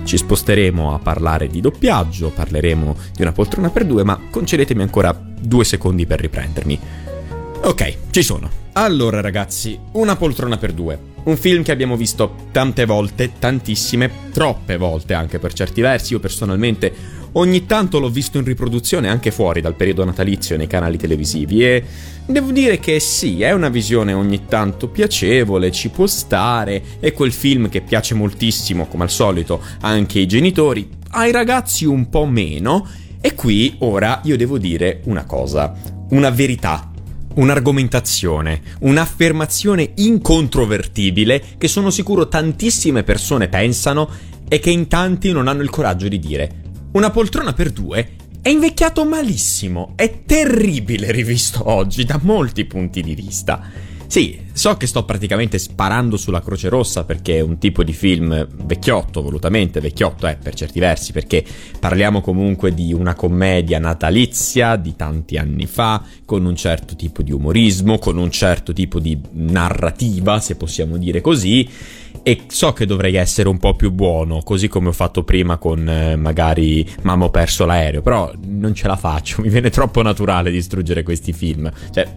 ci 0.04 0.16
sposteremo 0.16 0.94
a 0.94 0.98
parlare 0.98 1.48
di 1.48 1.60
doppiaggio, 1.60 2.30
parleremo 2.30 2.96
di 3.14 3.22
una 3.22 3.32
poltrona 3.32 3.70
per 3.70 3.84
due, 3.84 4.04
ma 4.04 4.20
concedetemi 4.30 4.82
ancora 4.82 5.18
due 5.40 5.64
secondi 5.64 6.06
per 6.06 6.20
riprendermi. 6.20 6.78
Ok, 7.62 7.96
ci 8.10 8.22
sono. 8.22 8.62
Allora 8.74 9.20
ragazzi, 9.20 9.78
una 9.92 10.16
poltrona 10.16 10.58
per 10.58 10.72
due. 10.72 11.12
Un 11.24 11.36
film 11.36 11.62
che 11.62 11.72
abbiamo 11.72 11.96
visto 11.96 12.48
tante 12.52 12.84
volte, 12.84 13.32
tantissime, 13.38 14.10
troppe 14.32 14.76
volte 14.76 15.14
anche 15.14 15.38
per 15.38 15.52
certi 15.54 15.80
versi. 15.80 16.12
Io 16.12 16.20
personalmente 16.20 16.92
ogni 17.34 17.66
tanto 17.66 17.98
l'ho 17.98 18.10
visto 18.10 18.38
in 18.38 18.44
riproduzione 18.44 19.08
anche 19.08 19.30
fuori 19.30 19.60
dal 19.60 19.74
periodo 19.74 20.04
natalizio 20.04 20.56
nei 20.56 20.66
canali 20.66 20.96
televisivi 20.96 21.64
e 21.64 21.84
devo 22.26 22.50
dire 22.50 22.78
che 22.78 23.00
sì, 23.00 23.42
è 23.42 23.52
una 23.52 23.68
visione 23.68 24.12
ogni 24.12 24.46
tanto 24.46 24.88
piacevole, 24.88 25.70
ci 25.70 25.88
può 25.88 26.06
stare, 26.06 26.82
è 27.00 27.12
quel 27.12 27.32
film 27.32 27.68
che 27.68 27.80
piace 27.80 28.14
moltissimo, 28.14 28.86
come 28.86 29.04
al 29.04 29.10
solito, 29.10 29.60
anche 29.80 30.18
ai 30.18 30.26
genitori, 30.26 30.88
ai 31.10 31.32
ragazzi 31.32 31.84
un 31.84 32.08
po' 32.08 32.26
meno. 32.26 32.86
E 33.20 33.34
qui 33.34 33.76
ora 33.78 34.20
io 34.24 34.36
devo 34.36 34.58
dire 34.58 35.00
una 35.04 35.24
cosa, 35.24 35.72
una 36.10 36.30
verità 36.30 36.90
un'argomentazione, 37.34 38.60
un'affermazione 38.80 39.92
incontrovertibile 39.96 41.42
che 41.58 41.68
sono 41.68 41.90
sicuro 41.90 42.28
tantissime 42.28 43.02
persone 43.02 43.48
pensano 43.48 44.08
e 44.46 44.58
che 44.60 44.70
in 44.70 44.88
tanti 44.88 45.32
non 45.32 45.48
hanno 45.48 45.62
il 45.62 45.70
coraggio 45.70 46.06
di 46.08 46.18
dire. 46.18 46.62
Una 46.94 47.10
poltrona 47.10 47.52
per 47.54 47.72
due 47.72 48.10
è 48.40 48.50
invecchiato 48.50 49.04
malissimo, 49.04 49.94
è 49.96 50.22
terribile 50.24 51.10
rivisto 51.10 51.68
oggi 51.68 52.04
da 52.04 52.20
molti 52.22 52.66
punti 52.66 53.02
di 53.02 53.16
vista. 53.16 53.68
Sì, 54.06 54.38
so 54.52 54.76
che 54.76 54.86
sto 54.86 55.04
praticamente 55.04 55.58
sparando 55.58 56.16
sulla 56.16 56.40
Croce 56.40 56.68
Rossa 56.68 57.02
perché 57.02 57.38
è 57.38 57.40
un 57.40 57.58
tipo 57.58 57.82
di 57.82 57.92
film 57.92 58.46
vecchiotto, 58.64 59.22
volutamente 59.22 59.80
vecchiotto 59.80 60.28
eh, 60.28 60.36
per 60.40 60.54
certi 60.54 60.78
versi, 60.78 61.10
perché 61.10 61.44
parliamo 61.80 62.20
comunque 62.20 62.72
di 62.72 62.92
una 62.92 63.14
commedia 63.14 63.80
natalizia 63.80 64.76
di 64.76 64.94
tanti 64.94 65.36
anni 65.36 65.66
fa, 65.66 66.00
con 66.24 66.44
un 66.44 66.54
certo 66.54 66.94
tipo 66.94 67.22
di 67.22 67.32
umorismo, 67.32 67.98
con 67.98 68.18
un 68.18 68.30
certo 68.30 68.72
tipo 68.72 69.00
di 69.00 69.18
narrativa, 69.32 70.38
se 70.38 70.54
possiamo 70.54 70.96
dire 70.96 71.20
così, 71.20 71.68
e 72.22 72.42
so 72.46 72.72
che 72.72 72.86
dovrei 72.86 73.16
essere 73.16 73.48
un 73.48 73.58
po' 73.58 73.74
più 73.74 73.90
buono, 73.90 74.40
così 74.42 74.68
come 74.68 74.88
ho 74.88 74.92
fatto 74.92 75.24
prima 75.24 75.58
con 75.58 75.88
eh, 75.88 76.16
magari 76.16 76.88
Mamma 77.02 77.26
ho 77.26 77.30
perso 77.30 77.66
l'aereo, 77.66 78.00
però 78.00 78.32
non 78.46 78.74
ce 78.74 78.86
la 78.86 78.96
faccio, 78.96 79.40
mi 79.42 79.48
viene 79.48 79.70
troppo 79.70 80.02
naturale 80.02 80.50
distruggere 80.50 81.02
questi 81.02 81.32
film. 81.32 81.70
Cioè, 81.90 82.08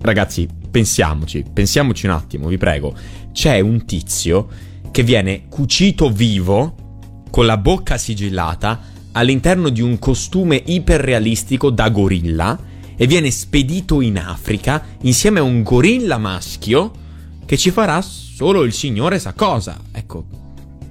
ragazzi, 0.00 0.48
pensiamoci, 0.70 1.44
pensiamoci 1.52 2.06
un 2.06 2.12
attimo, 2.12 2.48
vi 2.48 2.58
prego. 2.58 2.94
C'è 3.32 3.60
un 3.60 3.84
tizio 3.84 4.48
che 4.90 5.02
viene 5.02 5.46
cucito 5.48 6.10
vivo, 6.10 6.74
con 7.30 7.46
la 7.46 7.56
bocca 7.56 7.98
sigillata, 7.98 8.80
all'interno 9.12 9.68
di 9.68 9.80
un 9.80 9.98
costume 9.98 10.60
iperrealistico 10.64 11.70
da 11.70 11.88
gorilla 11.88 12.58
e 12.96 13.06
viene 13.06 13.30
spedito 13.30 14.00
in 14.00 14.18
Africa 14.18 14.82
insieme 15.02 15.40
a 15.40 15.42
un 15.42 15.62
gorilla 15.62 16.18
maschio 16.18 17.04
che 17.46 17.56
ci 17.56 17.70
farà 17.70 18.02
solo 18.02 18.64
il 18.64 18.72
Signore 18.72 19.18
sa 19.18 19.32
cosa. 19.32 19.78
Ecco, 19.92 20.26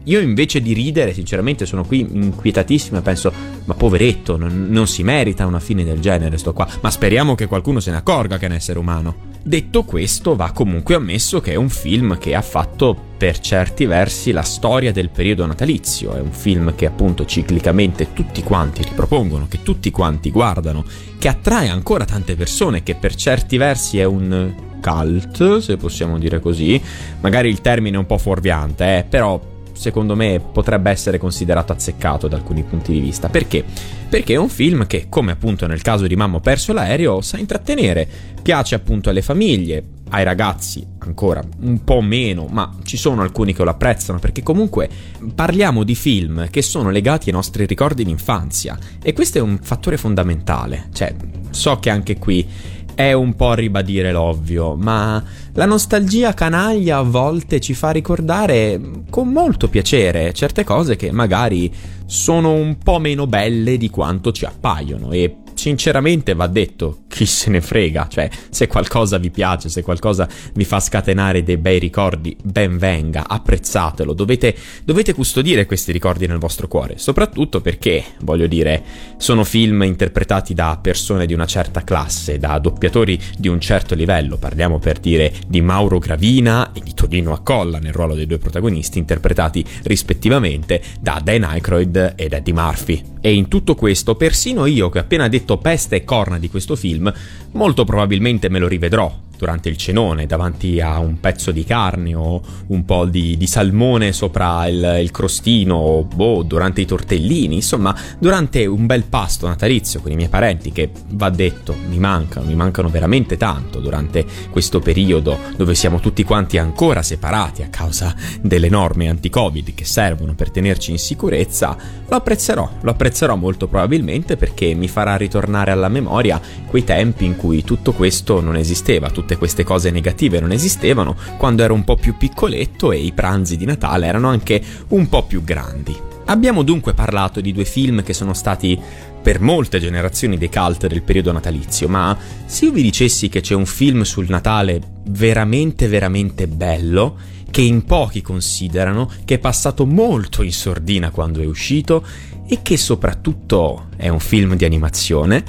io 0.05 0.19
invece 0.19 0.61
di 0.61 0.73
ridere, 0.73 1.13
sinceramente, 1.13 1.65
sono 1.65 1.83
qui 1.83 1.99
inquietatissimo 1.99 2.97
e 2.97 3.01
penso, 3.01 3.31
ma 3.65 3.73
poveretto, 3.73 4.37
non, 4.37 4.67
non, 4.69 4.87
si 4.87 5.03
merita 5.03 5.45
una 5.45 5.59
fine 5.59 5.83
del 5.83 5.99
genere 5.99 6.37
sto 6.37 6.53
qua. 6.53 6.67
Ma 6.81 6.89
speriamo 6.89 7.35
che 7.35 7.47
qualcuno 7.47 7.79
se 7.79 7.91
ne 7.91 7.97
accorga 7.97 8.37
che 8.37 8.45
è 8.45 8.49
un 8.49 8.55
essere 8.55 8.79
umano. 8.79 9.33
Detto 9.47 9.83
questo, 9.83 10.35
va 10.35 10.51
comunque 10.51 10.95
ammesso 10.95 11.39
che 11.39 11.51
è 11.51 11.55
un 11.55 11.69
film 11.69 12.17
che 12.17 12.33
ha 12.33 12.41
fatto 12.41 12.97
per 13.15 13.37
certi 13.37 13.85
versi 13.85 14.31
la 14.31 14.41
storia 14.41 14.91
del 14.91 15.11
periodo 15.11 15.45
natalizio. 15.45 16.15
È 16.15 16.19
un 16.19 16.31
film 16.31 16.73
che 16.73 16.87
appunto 16.87 17.25
ciclicamente 17.25 18.11
tutti 18.11 18.41
quanti 18.41 18.81
ripropongono, 18.81 19.47
che 19.47 19.61
tutti 19.61 19.91
quanti 19.91 20.31
guardano, 20.31 20.83
che 21.19 21.27
attrae 21.27 21.69
ancora 21.69 22.05
tante 22.05 22.35
persone, 22.35 22.81
che 22.81 22.95
per 22.95 23.13
certi 23.13 23.57
versi 23.57 23.99
è 23.99 24.03
un 24.03 24.51
cult, 24.81 25.59
se 25.59 25.77
possiamo 25.77 26.17
dire 26.17 26.39
così. 26.39 26.81
Magari 27.21 27.47
il 27.49 27.61
termine 27.61 27.97
è 27.97 27.99
un 27.99 28.07
po' 28.07 28.17
fuorviante, 28.17 28.97
eh, 28.97 29.03
però 29.03 29.39
secondo 29.75 30.15
me 30.15 30.39
potrebbe 30.39 30.89
essere 30.89 31.17
considerato 31.17 31.73
azzeccato 31.73 32.27
da 32.27 32.37
alcuni 32.37 32.63
punti 32.63 32.91
di 32.91 32.99
vista. 32.99 33.29
Perché? 33.29 33.63
Perché 34.09 34.33
è 34.33 34.37
un 34.37 34.49
film 34.49 34.87
che, 34.87 35.07
come 35.09 35.31
appunto 35.31 35.67
nel 35.67 35.81
caso 35.81 36.07
di 36.07 36.15
Mamma 36.15 36.37
ho 36.37 36.39
perso 36.39 36.73
l'aereo, 36.73 37.21
sa 37.21 37.37
intrattenere, 37.37 38.07
piace 38.41 38.75
appunto 38.75 39.09
alle 39.09 39.21
famiglie, 39.21 39.83
ai 40.09 40.23
ragazzi 40.23 40.85
ancora 40.99 41.43
un 41.61 41.83
po' 41.83 42.01
meno, 42.01 42.47
ma 42.49 42.77
ci 42.83 42.97
sono 42.97 43.21
alcuni 43.21 43.53
che 43.53 43.63
lo 43.63 43.69
apprezzano 43.71 44.19
perché 44.19 44.43
comunque 44.43 44.89
parliamo 45.33 45.83
di 45.83 45.95
film 45.95 46.49
che 46.49 46.61
sono 46.61 46.89
legati 46.89 47.29
ai 47.29 47.35
nostri 47.35 47.65
ricordi 47.65 48.03
di 48.03 48.11
infanzia 48.11 48.77
e 49.01 49.13
questo 49.13 49.39
è 49.39 49.41
un 49.41 49.59
fattore 49.61 49.97
fondamentale. 49.97 50.89
Cioè, 50.93 51.13
so 51.49 51.79
che 51.79 51.89
anche 51.89 52.17
qui 52.17 52.47
è 52.95 53.13
un 53.13 53.35
po' 53.35 53.53
ribadire 53.53 54.11
l'ovvio, 54.11 54.75
ma 54.75 55.21
la 55.53 55.65
nostalgia 55.65 56.33
canaglia 56.33 56.97
a 56.97 57.03
volte 57.03 57.59
ci 57.59 57.73
fa 57.73 57.91
ricordare 57.91 58.79
con 59.09 59.29
molto 59.29 59.69
piacere 59.69 60.33
certe 60.33 60.63
cose 60.63 60.95
che 60.95 61.11
magari 61.11 61.71
sono 62.05 62.53
un 62.53 62.77
po' 62.77 62.99
meno 62.99 63.27
belle 63.27 63.77
di 63.77 63.89
quanto 63.89 64.31
ci 64.31 64.45
appaiono 64.45 65.11
e 65.11 65.37
sinceramente 65.65 66.35
va 66.35 66.45
detto, 66.45 66.99
chi 67.07 67.25
se 67.25 67.49
ne 67.49 67.59
frega, 67.59 68.07
cioè 68.07 68.29
se 68.51 68.67
qualcosa 68.67 69.17
vi 69.17 69.31
piace, 69.31 69.67
se 69.67 69.81
qualcosa 69.81 70.29
vi 70.53 70.63
fa 70.63 70.79
scatenare 70.79 71.41
dei 71.41 71.57
bei 71.57 71.79
ricordi, 71.79 72.37
ben 72.39 72.77
venga, 72.77 73.27
apprezzatelo, 73.27 74.13
dovete, 74.13 74.55
dovete 74.83 75.15
custodire 75.15 75.65
questi 75.65 75.91
ricordi 75.91 76.27
nel 76.27 76.37
vostro 76.37 76.67
cuore, 76.67 76.99
soprattutto 76.99 77.61
perché, 77.61 78.03
voglio 78.19 78.45
dire, 78.45 78.83
sono 79.17 79.43
film 79.43 79.81
interpretati 79.81 80.53
da 80.53 80.77
persone 80.79 81.25
di 81.25 81.33
una 81.33 81.47
certa 81.47 81.83
classe, 81.83 82.37
da 82.37 82.59
doppiatori 82.59 83.19
di 83.35 83.47
un 83.47 83.59
certo 83.59 83.95
livello, 83.95 84.37
parliamo 84.37 84.77
per 84.77 84.99
dire 84.99 85.33
di 85.47 85.61
Mauro 85.61 85.97
Gravina 85.97 86.73
e 86.73 86.79
di 86.79 86.93
Todino 86.93 87.33
Accolla 87.33 87.79
nel 87.79 87.93
ruolo 87.93 88.13
dei 88.13 88.27
due 88.27 88.37
protagonisti, 88.37 88.99
interpretati 88.99 89.65
rispettivamente 89.85 90.79
da 90.99 91.19
Dan 91.23 91.41
Aykroyd 91.41 92.13
ed 92.17 92.33
Eddie 92.33 92.53
Murphy. 92.53 93.13
E 93.19 93.33
in 93.33 93.47
tutto 93.47 93.73
questo, 93.73 94.13
persino 94.13 94.67
io 94.67 94.89
che 94.89 94.99
ho 94.99 95.01
appena 95.01 95.27
detto 95.27 95.54
peste 95.57 95.97
e 95.97 96.03
corna 96.03 96.39
di 96.39 96.49
questo 96.49 96.75
film, 96.75 97.11
molto 97.51 97.83
probabilmente 97.83 98.49
me 98.49 98.59
lo 98.59 98.67
rivedrò 98.67 99.23
durante 99.37 99.69
il 99.69 99.77
cenone 99.77 100.25
davanti 100.25 100.79
a 100.79 100.99
un 100.99 101.19
pezzo 101.19 101.51
di 101.51 101.63
carne 101.63 102.13
o 102.15 102.41
un 102.67 102.85
po' 102.85 103.05
di, 103.05 103.37
di 103.37 103.47
salmone 103.47 104.13
sopra 104.13 104.67
il, 104.67 104.99
il 105.01 105.11
crostino 105.11 105.75
o 105.75 106.03
boh, 106.03 106.43
durante 106.43 106.81
i 106.81 106.85
tortellini, 106.85 107.55
insomma 107.55 107.95
durante 108.19 108.65
un 108.65 108.85
bel 108.85 109.03
pasto 109.03 109.47
natalizio 109.47 110.01
con 110.01 110.11
i 110.11 110.15
miei 110.15 110.29
parenti 110.29 110.71
che 110.71 110.89
va 111.09 111.29
detto 111.29 111.75
mi 111.87 111.97
mancano, 111.97 112.45
mi 112.45 112.55
mancano 112.55 112.89
veramente 112.89 113.37
tanto 113.37 113.79
durante 113.79 114.25
questo 114.49 114.79
periodo 114.79 115.37
dove 115.57 115.75
siamo 115.75 115.99
tutti 115.99 116.23
quanti 116.23 116.57
ancora 116.57 117.01
separati 117.01 117.61
a 117.61 117.67
causa 117.67 118.15
delle 118.41 118.69
norme 118.69 119.09
anti-covid 119.09 119.73
che 119.73 119.85
servono 119.85 120.33
per 120.33 120.51
tenerci 120.51 120.91
in 120.91 120.99
sicurezza, 120.99 121.77
lo 122.07 122.15
apprezzerò, 122.15 122.69
lo 122.81 122.91
apprezzerò 122.91 123.35
molto 123.35 123.67
probabilmente 123.67 124.37
perché 124.37 124.73
mi 124.73 124.87
farà 124.87 125.15
ritornare 125.15 125.71
alla 125.71 125.89
memoria 125.89 126.39
quei 126.67 126.83
tempi 126.83 127.25
in 127.25 127.35
cui 127.35 127.63
tutto 127.63 127.93
questo 127.93 128.41
non 128.41 128.55
esisteva, 128.55 129.09
tutto 129.09 129.24
tutte 129.25 129.37
queste 129.37 129.63
cose 129.63 129.89
negative 129.89 130.39
non 130.39 130.51
esistevano 130.51 131.15
quando 131.37 131.63
ero 131.63 131.73
un 131.73 131.83
po' 131.83 131.95
più 131.95 132.15
piccoletto 132.15 132.91
e 132.91 132.99
i 132.99 133.11
pranzi 133.11 133.57
di 133.57 133.65
Natale 133.65 134.05
erano 134.05 134.29
anche 134.29 134.61
un 134.89 135.09
po' 135.09 135.23
più 135.23 135.43
grandi. 135.43 135.97
Abbiamo 136.25 136.61
dunque 136.61 136.93
parlato 136.93 137.41
di 137.41 137.51
due 137.51 137.65
film 137.65 138.03
che 138.03 138.13
sono 138.13 138.33
stati 138.33 138.79
per 139.21 139.39
molte 139.41 139.79
generazioni 139.79 140.37
dei 140.37 140.51
cult 140.51 140.85
del 140.85 141.01
periodo 141.01 141.31
natalizio, 141.31 141.87
ma 141.87 142.15
se 142.45 142.65
io 142.65 142.71
vi 142.71 142.83
dicessi 142.83 143.27
che 143.27 143.41
c'è 143.41 143.55
un 143.55 143.65
film 143.65 144.03
sul 144.03 144.27
Natale 144.29 144.79
veramente 145.07 145.87
veramente 145.87 146.47
bello, 146.47 147.17
che 147.49 147.61
in 147.61 147.83
pochi 147.83 148.21
considerano, 148.21 149.09
che 149.25 149.35
è 149.35 149.39
passato 149.39 149.87
molto 149.87 150.43
in 150.43 150.53
sordina 150.53 151.09
quando 151.09 151.41
è 151.41 151.45
uscito 151.45 152.05
e 152.47 152.59
che 152.61 152.77
soprattutto 152.77 153.87
è 153.95 154.07
un 154.07 154.19
film 154.19 154.55
di 154.55 154.65
animazione, 154.65 155.43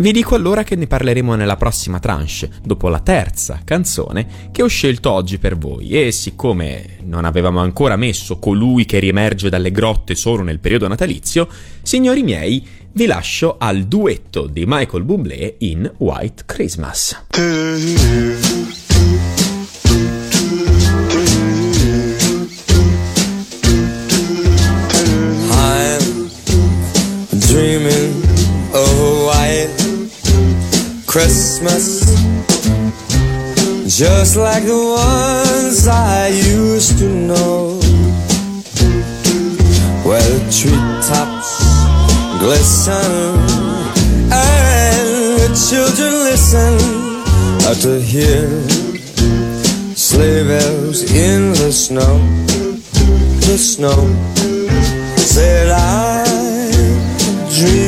Vi 0.00 0.12
dico 0.12 0.36
allora 0.36 0.62
che 0.62 0.76
ne 0.76 0.86
parleremo 0.86 1.34
nella 1.34 1.56
prossima 1.56 1.98
tranche, 1.98 2.48
dopo 2.62 2.88
la 2.88 3.00
terza 3.00 3.62
canzone 3.64 4.48
che 4.52 4.62
ho 4.62 4.68
scelto 4.68 5.10
oggi 5.10 5.38
per 5.38 5.58
voi 5.58 5.88
e 5.88 6.12
siccome 6.12 6.98
non 7.02 7.24
avevamo 7.24 7.58
ancora 7.58 7.96
messo 7.96 8.38
colui 8.38 8.84
che 8.84 9.00
riemerge 9.00 9.48
dalle 9.48 9.72
grotte 9.72 10.14
solo 10.14 10.44
nel 10.44 10.60
periodo 10.60 10.86
natalizio, 10.86 11.48
signori 11.82 12.22
miei, 12.22 12.64
vi 12.92 13.06
lascio 13.06 13.56
al 13.58 13.86
duetto 13.86 14.46
di 14.46 14.62
Michael 14.68 15.02
Bublé 15.02 15.56
in 15.58 15.90
White 15.96 16.44
Christmas. 16.46 17.24
Christmas 31.08 32.04
Just 33.88 34.36
like 34.36 34.64
the 34.64 34.76
ones 34.76 35.88
I 35.88 36.28
used 36.28 36.98
to 36.98 37.08
know. 37.08 37.80
Where 40.04 40.20
the 40.20 40.40
treetops 40.52 41.50
glisten 42.38 43.40
And 44.30 45.40
the 45.40 45.48
children 45.68 46.12
listen. 46.28 46.76
To 47.82 48.00
hear 48.00 48.48
sleigh 49.96 50.42
bells 50.42 51.10
in 51.12 51.52
the 51.52 51.72
snow. 51.72 52.18
The 53.46 53.56
snow 53.56 54.14
Said 55.16 55.70
I'm 55.70 57.48
dreaming 57.50 57.87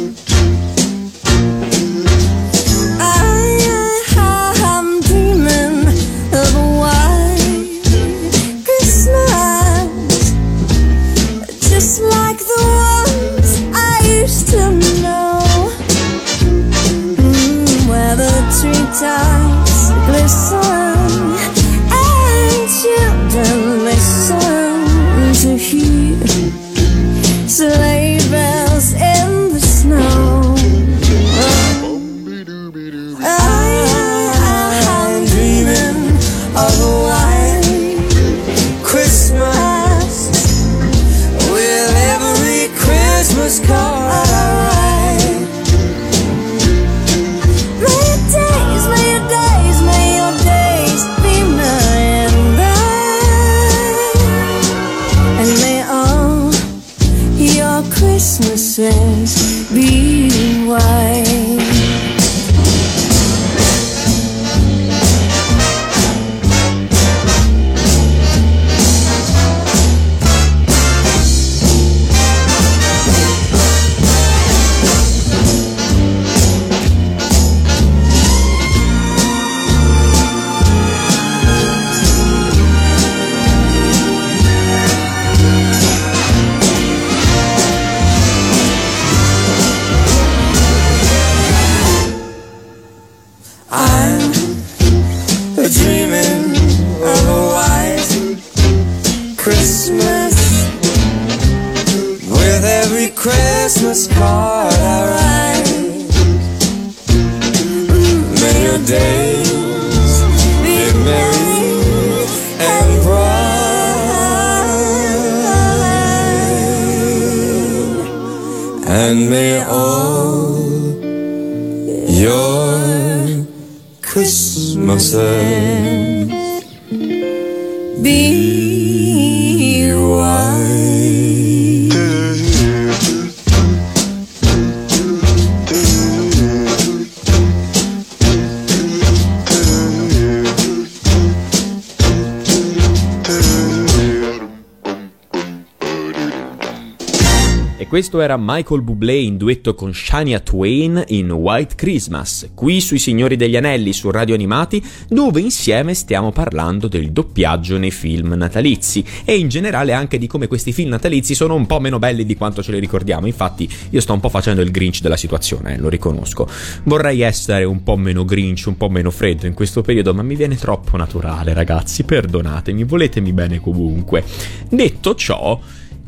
E 147.81 147.87
questo 147.87 148.21
era 148.21 148.37
Michael 148.37 148.83
Bublé 148.83 149.15
in 149.15 149.37
duetto 149.37 149.73
con 149.73 149.91
Shania 149.91 150.39
Twain 150.39 151.03
in 151.07 151.31
White 151.31 151.73
Christmas, 151.73 152.51
qui 152.53 152.79
sui 152.79 152.99
Signori 152.99 153.35
degli 153.35 153.55
Anelli 153.55 153.91
su 153.91 154.11
Radio 154.11 154.35
Animati, 154.35 154.83
dove 155.09 155.41
insieme 155.41 155.95
stiamo 155.95 156.31
parlando 156.31 156.87
del 156.87 157.11
doppiaggio 157.11 157.79
nei 157.79 157.89
film 157.89 158.33
natalizi 158.33 159.03
e 159.25 159.35
in 159.35 159.49
generale 159.49 159.93
anche 159.93 160.19
di 160.19 160.27
come 160.27 160.45
questi 160.45 160.73
film 160.73 160.89
natalizi 160.89 161.33
sono 161.33 161.55
un 161.55 161.65
po' 161.65 161.79
meno 161.79 161.97
belli 161.97 162.23
di 162.23 162.35
quanto 162.35 162.61
ce 162.61 162.71
li 162.71 162.77
ricordiamo. 162.77 163.25
Infatti, 163.25 163.67
io 163.89 163.99
sto 163.99 164.13
un 164.13 164.19
po' 164.19 164.29
facendo 164.29 164.61
il 164.61 164.69
Grinch 164.69 165.01
della 165.01 165.17
situazione, 165.17 165.73
eh, 165.73 165.77
lo 165.79 165.89
riconosco. 165.89 166.47
Vorrei 166.83 167.21
essere 167.21 167.63
un 167.63 167.81
po' 167.81 167.97
meno 167.97 168.25
Grinch, 168.25 168.65
un 168.67 168.77
po' 168.77 168.89
meno 168.89 169.09
freddo 169.09 169.47
in 169.47 169.55
questo 169.55 169.81
periodo, 169.81 170.13
ma 170.13 170.21
mi 170.21 170.35
viene 170.35 170.55
troppo 170.55 170.97
naturale, 170.97 171.55
ragazzi. 171.55 172.03
Perdonatemi, 172.03 172.83
voletemi 172.83 173.33
bene 173.33 173.59
comunque. 173.59 174.23
Detto 174.69 175.15
ciò, 175.15 175.59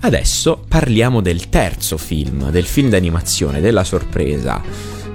Adesso 0.06 0.66
parliamo 0.68 1.22
del 1.22 1.48
terzo 1.48 1.98
film, 1.98 2.50
del 2.50 2.66
film 2.66 2.89
d'animazione, 2.89 3.62
della 3.62 3.86
sorpresa. 3.86 4.62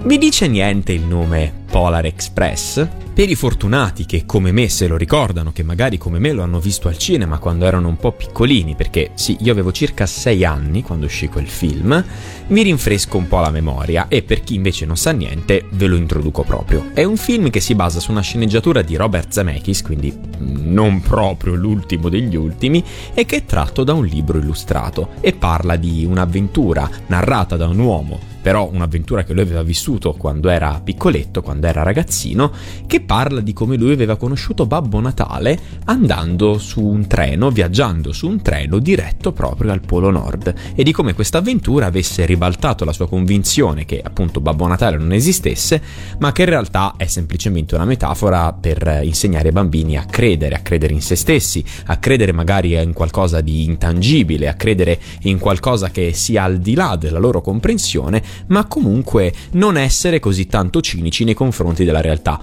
Vi 0.03 0.17
dice 0.17 0.49
niente 0.49 0.93
il 0.93 1.03
nome 1.03 1.65
Polar 1.71 2.07
Express? 2.07 2.87
Per 3.19 3.29
i 3.29 3.35
fortunati 3.35 4.07
che 4.07 4.25
come 4.25 4.53
me 4.53 4.69
se 4.69 4.87
lo 4.87 4.97
ricordano, 4.97 5.53
che 5.53 5.63
magari 5.63 5.99
come 5.99 6.19
me 6.19 6.33
lo 6.33 6.43
hanno 6.43 6.61
visto 6.61 6.89
al 6.89 6.97
cinema 6.97 7.39
quando 7.39 7.67
erano 7.67 7.89
un 7.89 7.97
po' 7.97 8.13
piccolini, 8.13 8.77
perché 8.77 9.11
sì, 9.15 9.37
io 9.41 9.53
avevo 9.53 9.73
circa 9.73 10.07
6 10.07 10.45
anni 10.45 10.83
quando 10.83 11.07
uscì 11.07 11.27
quel 11.29 11.49
film, 11.49 12.03
vi 12.47 12.63
rinfresco 12.63 13.17
un 13.17 13.27
po' 13.27 13.41
la 13.41 13.51
memoria 13.51 14.07
e 14.09 14.23
per 14.23 14.43
chi 14.43 14.55
invece 14.55 14.87
non 14.87 14.97
sa 14.97 15.11
niente 15.11 15.67
ve 15.71 15.87
lo 15.89 15.97
introduco 15.97 16.45
proprio. 16.45 16.91
È 16.95 17.03
un 17.03 17.17
film 17.17 17.51
che 17.51 17.61
si 17.61 17.75
basa 17.75 17.99
su 17.99 18.13
una 18.13 18.23
sceneggiatura 18.23 18.83
di 18.83 18.95
Robert 18.95 19.33
Zemeckis, 19.33 19.83
quindi 19.83 20.17
non 20.39 21.01
proprio 21.01 21.55
l'ultimo 21.55 22.09
degli 22.09 22.37
ultimi, 22.37 22.85
e 23.13 23.27
che 23.27 23.37
è 23.39 23.45
tratto 23.45 23.83
da 23.83 23.95
un 23.95 24.07
libro 24.07 24.39
illustrato 24.39 25.11
e 25.21 25.33
parla 25.33 25.75
di 25.75 26.05
un'avventura 26.05 26.89
narrata 27.09 27.57
da 27.57 27.67
un 27.67 27.81
uomo 27.81 28.37
però 28.41 28.71
un'avventura 28.73 29.25
che 29.25 29.35
lui 29.35 29.43
aveva 29.43 29.63
vissuto 29.63 30.15
quando 30.15 30.49
era 30.49 30.81
piccoletto, 30.83 31.43
quando 31.43 31.58
quando 31.59 31.67
era 31.67 31.83
ragazzino, 31.83 32.53
che 32.87 33.01
parla 33.01 33.41
di 33.41 33.53
come 33.53 33.77
lui 33.77 33.93
aveva 33.93 34.17
conosciuto 34.17 34.67
Babbo 34.67 35.01
Natale 35.01 35.59
andando 35.85 36.59
su 36.59 36.83
un 36.83 37.07
treno, 37.07 37.51
viaggiando 37.51 38.13
su 38.13 38.29
un 38.29 38.41
treno 38.41 38.79
diretto 38.79 39.33
proprio 39.33 39.73
al 39.73 39.81
Polo 39.81 40.11
Nord 40.11 40.55
e 40.75 40.83
di 40.83 40.93
come 40.93 41.15
questa 41.15 41.39
avventura 41.39 41.87
avesse 41.87 42.25
ribaltato 42.25 42.85
la 42.85 42.93
sua 42.93 43.09
convinzione 43.09 43.85
che 43.85 44.01
appunto 44.03 44.41
Babbo 44.41 44.67
Natale 44.67 44.97
non 44.97 45.13
esistesse, 45.13 45.83
ma 46.19 46.33
che 46.33 46.43
in 46.43 46.49
realtà 46.49 46.95
è 46.97 47.07
semplicemente 47.07 47.75
una 47.75 47.85
metafora 47.85 48.53
per 48.53 49.01
insegnare 49.03 49.49
ai 49.49 49.55
bambini 49.55 49.97
a 49.97 50.05
credere, 50.05 50.55
a 50.55 50.61
credere 50.61 50.93
in 50.93 51.03
se 51.03 51.17
stessi, 51.17 51.65
a 51.87 51.97
credere 51.97 52.33
magari 52.33 52.81
in 52.81 52.93
qualcosa 52.93 53.41
di 53.41 53.65
intangibile, 53.65 54.49
a 54.49 54.55
credere 54.55 54.99
in 55.23 55.39
qualcosa 55.39 55.91
che 55.91 56.13
sia 56.13 56.45
al 56.45 56.59
di 56.59 56.75
là 56.75 56.97
della 56.97 57.19
loro 57.19 57.41
comprensione, 57.41 58.23
ma 58.49 58.67
comunque 58.67 59.33
non 59.53 59.77
essere 59.77 60.21
così 60.21 60.47
tanto 60.47 60.81
cinici 60.81 61.25
nei 61.25 61.35
confronti 61.35 61.47
della 61.85 62.01
realtà. 62.01 62.41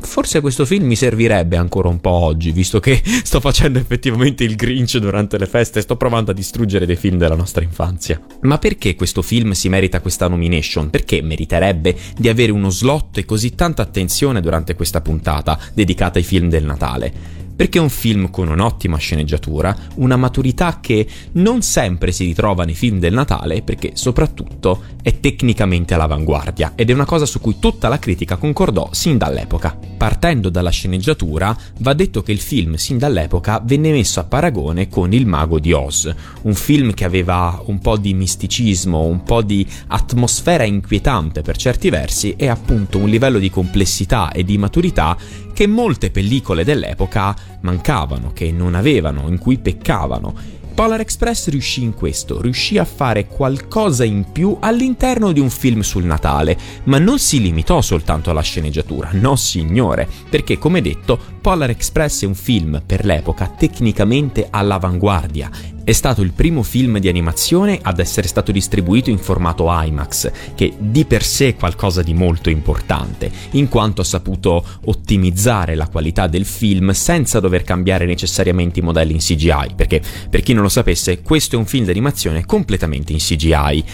Forse 0.00 0.40
questo 0.40 0.64
film 0.64 0.86
mi 0.86 0.96
servirebbe 0.96 1.56
ancora 1.56 1.88
un 1.88 2.00
po' 2.00 2.10
oggi, 2.10 2.52
visto 2.52 2.80
che 2.80 3.02
sto 3.22 3.38
facendo 3.38 3.78
effettivamente 3.78 4.44
il 4.44 4.56
Grinch 4.56 4.96
durante 4.98 5.38
le 5.38 5.46
feste 5.46 5.78
e 5.78 5.82
sto 5.82 5.96
provando 5.96 6.30
a 6.30 6.34
distruggere 6.34 6.86
dei 6.86 6.96
film 6.96 7.18
della 7.18 7.36
nostra 7.36 7.62
infanzia. 7.62 8.20
Ma 8.42 8.58
perché 8.58 8.94
questo 8.94 9.22
film 9.22 9.52
si 9.52 9.68
merita 9.68 10.00
questa 10.00 10.26
nomination? 10.26 10.90
Perché 10.90 11.22
meriterebbe 11.22 11.94
di 12.16 12.28
avere 12.28 12.52
uno 12.52 12.70
slot 12.70 13.18
e 13.18 13.24
così 13.24 13.54
tanta 13.54 13.82
attenzione 13.82 14.40
durante 14.40 14.74
questa 14.74 15.00
puntata 15.00 15.58
dedicata 15.74 16.18
ai 16.18 16.24
film 16.24 16.48
del 16.48 16.64
Natale? 16.64 17.39
Perché 17.60 17.76
è 17.76 17.82
un 17.82 17.90
film 17.90 18.30
con 18.30 18.48
un'ottima 18.48 18.96
sceneggiatura, 18.96 19.76
una 19.96 20.16
maturità 20.16 20.78
che 20.80 21.06
non 21.32 21.60
sempre 21.60 22.10
si 22.10 22.24
ritrova 22.24 22.64
nei 22.64 22.74
film 22.74 22.98
del 22.98 23.12
Natale, 23.12 23.60
perché 23.60 23.90
soprattutto 23.92 24.84
è 25.02 25.20
tecnicamente 25.20 25.92
all'avanguardia 25.92 26.72
ed 26.74 26.88
è 26.88 26.94
una 26.94 27.04
cosa 27.04 27.26
su 27.26 27.38
cui 27.38 27.58
tutta 27.58 27.88
la 27.88 27.98
critica 27.98 28.36
concordò 28.36 28.88
sin 28.92 29.18
dall'epoca. 29.18 29.78
Partendo 29.98 30.48
dalla 30.48 30.70
sceneggiatura, 30.70 31.54
va 31.80 31.92
detto 31.92 32.22
che 32.22 32.32
il 32.32 32.40
film 32.40 32.76
sin 32.76 32.96
dall'epoca 32.96 33.60
venne 33.62 33.90
messo 33.90 34.20
a 34.20 34.24
paragone 34.24 34.88
con 34.88 35.12
Il 35.12 35.26
Mago 35.26 35.58
di 35.58 35.74
Oz, 35.74 36.10
un 36.40 36.54
film 36.54 36.94
che 36.94 37.04
aveva 37.04 37.62
un 37.66 37.78
po' 37.78 37.98
di 37.98 38.14
misticismo, 38.14 39.02
un 39.02 39.22
po' 39.22 39.42
di 39.42 39.66
atmosfera 39.88 40.64
inquietante 40.64 41.42
per 41.42 41.58
certi 41.58 41.90
versi 41.90 42.32
e 42.38 42.48
appunto 42.48 42.96
un 42.96 43.10
livello 43.10 43.38
di 43.38 43.50
complessità 43.50 44.32
e 44.32 44.44
di 44.44 44.56
maturità 44.56 45.14
che 45.60 45.66
molte 45.66 46.10
pellicole 46.10 46.64
dell'epoca 46.64 47.36
mancavano, 47.60 48.32
che 48.32 48.50
non 48.50 48.74
avevano, 48.74 49.28
in 49.28 49.36
cui 49.36 49.58
peccavano. 49.58 50.34
Polar 50.72 51.00
Express 51.00 51.48
riuscì 51.48 51.82
in 51.82 51.92
questo, 51.92 52.40
riuscì 52.40 52.78
a 52.78 52.86
fare 52.86 53.26
qualcosa 53.26 54.02
in 54.04 54.32
più 54.32 54.56
all'interno 54.58 55.32
di 55.32 55.40
un 55.40 55.50
film 55.50 55.80
sul 55.80 56.04
Natale, 56.04 56.56
ma 56.84 56.98
non 56.98 57.18
si 57.18 57.42
limitò 57.42 57.82
soltanto 57.82 58.30
alla 58.30 58.40
sceneggiatura, 58.40 59.10
no 59.12 59.36
signore, 59.36 60.08
perché 60.30 60.56
come 60.56 60.80
detto 60.80 61.18
Polar 61.42 61.68
Express 61.68 62.22
è 62.22 62.26
un 62.26 62.34
film 62.34 62.82
per 62.86 63.04
l'epoca 63.04 63.46
tecnicamente 63.46 64.46
all'avanguardia 64.48 65.50
è 65.90 65.92
stato 65.92 66.22
il 66.22 66.30
primo 66.30 66.62
film 66.62 66.98
di 66.98 67.08
animazione 67.08 67.80
ad 67.82 67.98
essere 67.98 68.28
stato 68.28 68.52
distribuito 68.52 69.10
in 69.10 69.18
formato 69.18 69.66
IMAX, 69.68 70.30
che 70.54 70.72
di 70.78 71.04
per 71.04 71.24
sé 71.24 71.48
è 71.48 71.56
qualcosa 71.56 72.02
di 72.02 72.14
molto 72.14 72.48
importante, 72.48 73.28
in 73.52 73.68
quanto 73.68 74.00
ha 74.00 74.04
saputo 74.04 74.64
ottimizzare 74.84 75.74
la 75.74 75.88
qualità 75.88 76.28
del 76.28 76.44
film 76.44 76.92
senza 76.92 77.40
dover 77.40 77.64
cambiare 77.64 78.06
necessariamente 78.06 78.78
i 78.78 78.82
modelli 78.84 79.14
in 79.14 79.18
CGI, 79.18 79.74
perché 79.74 80.00
per 80.30 80.42
chi 80.42 80.52
non 80.52 80.62
lo 80.62 80.68
sapesse, 80.68 81.22
questo 81.22 81.56
è 81.56 81.58
un 81.58 81.66
film 81.66 81.84
di 81.84 81.90
animazione 81.90 82.46
completamente 82.46 83.12
in 83.12 83.18
CGI 83.18 83.84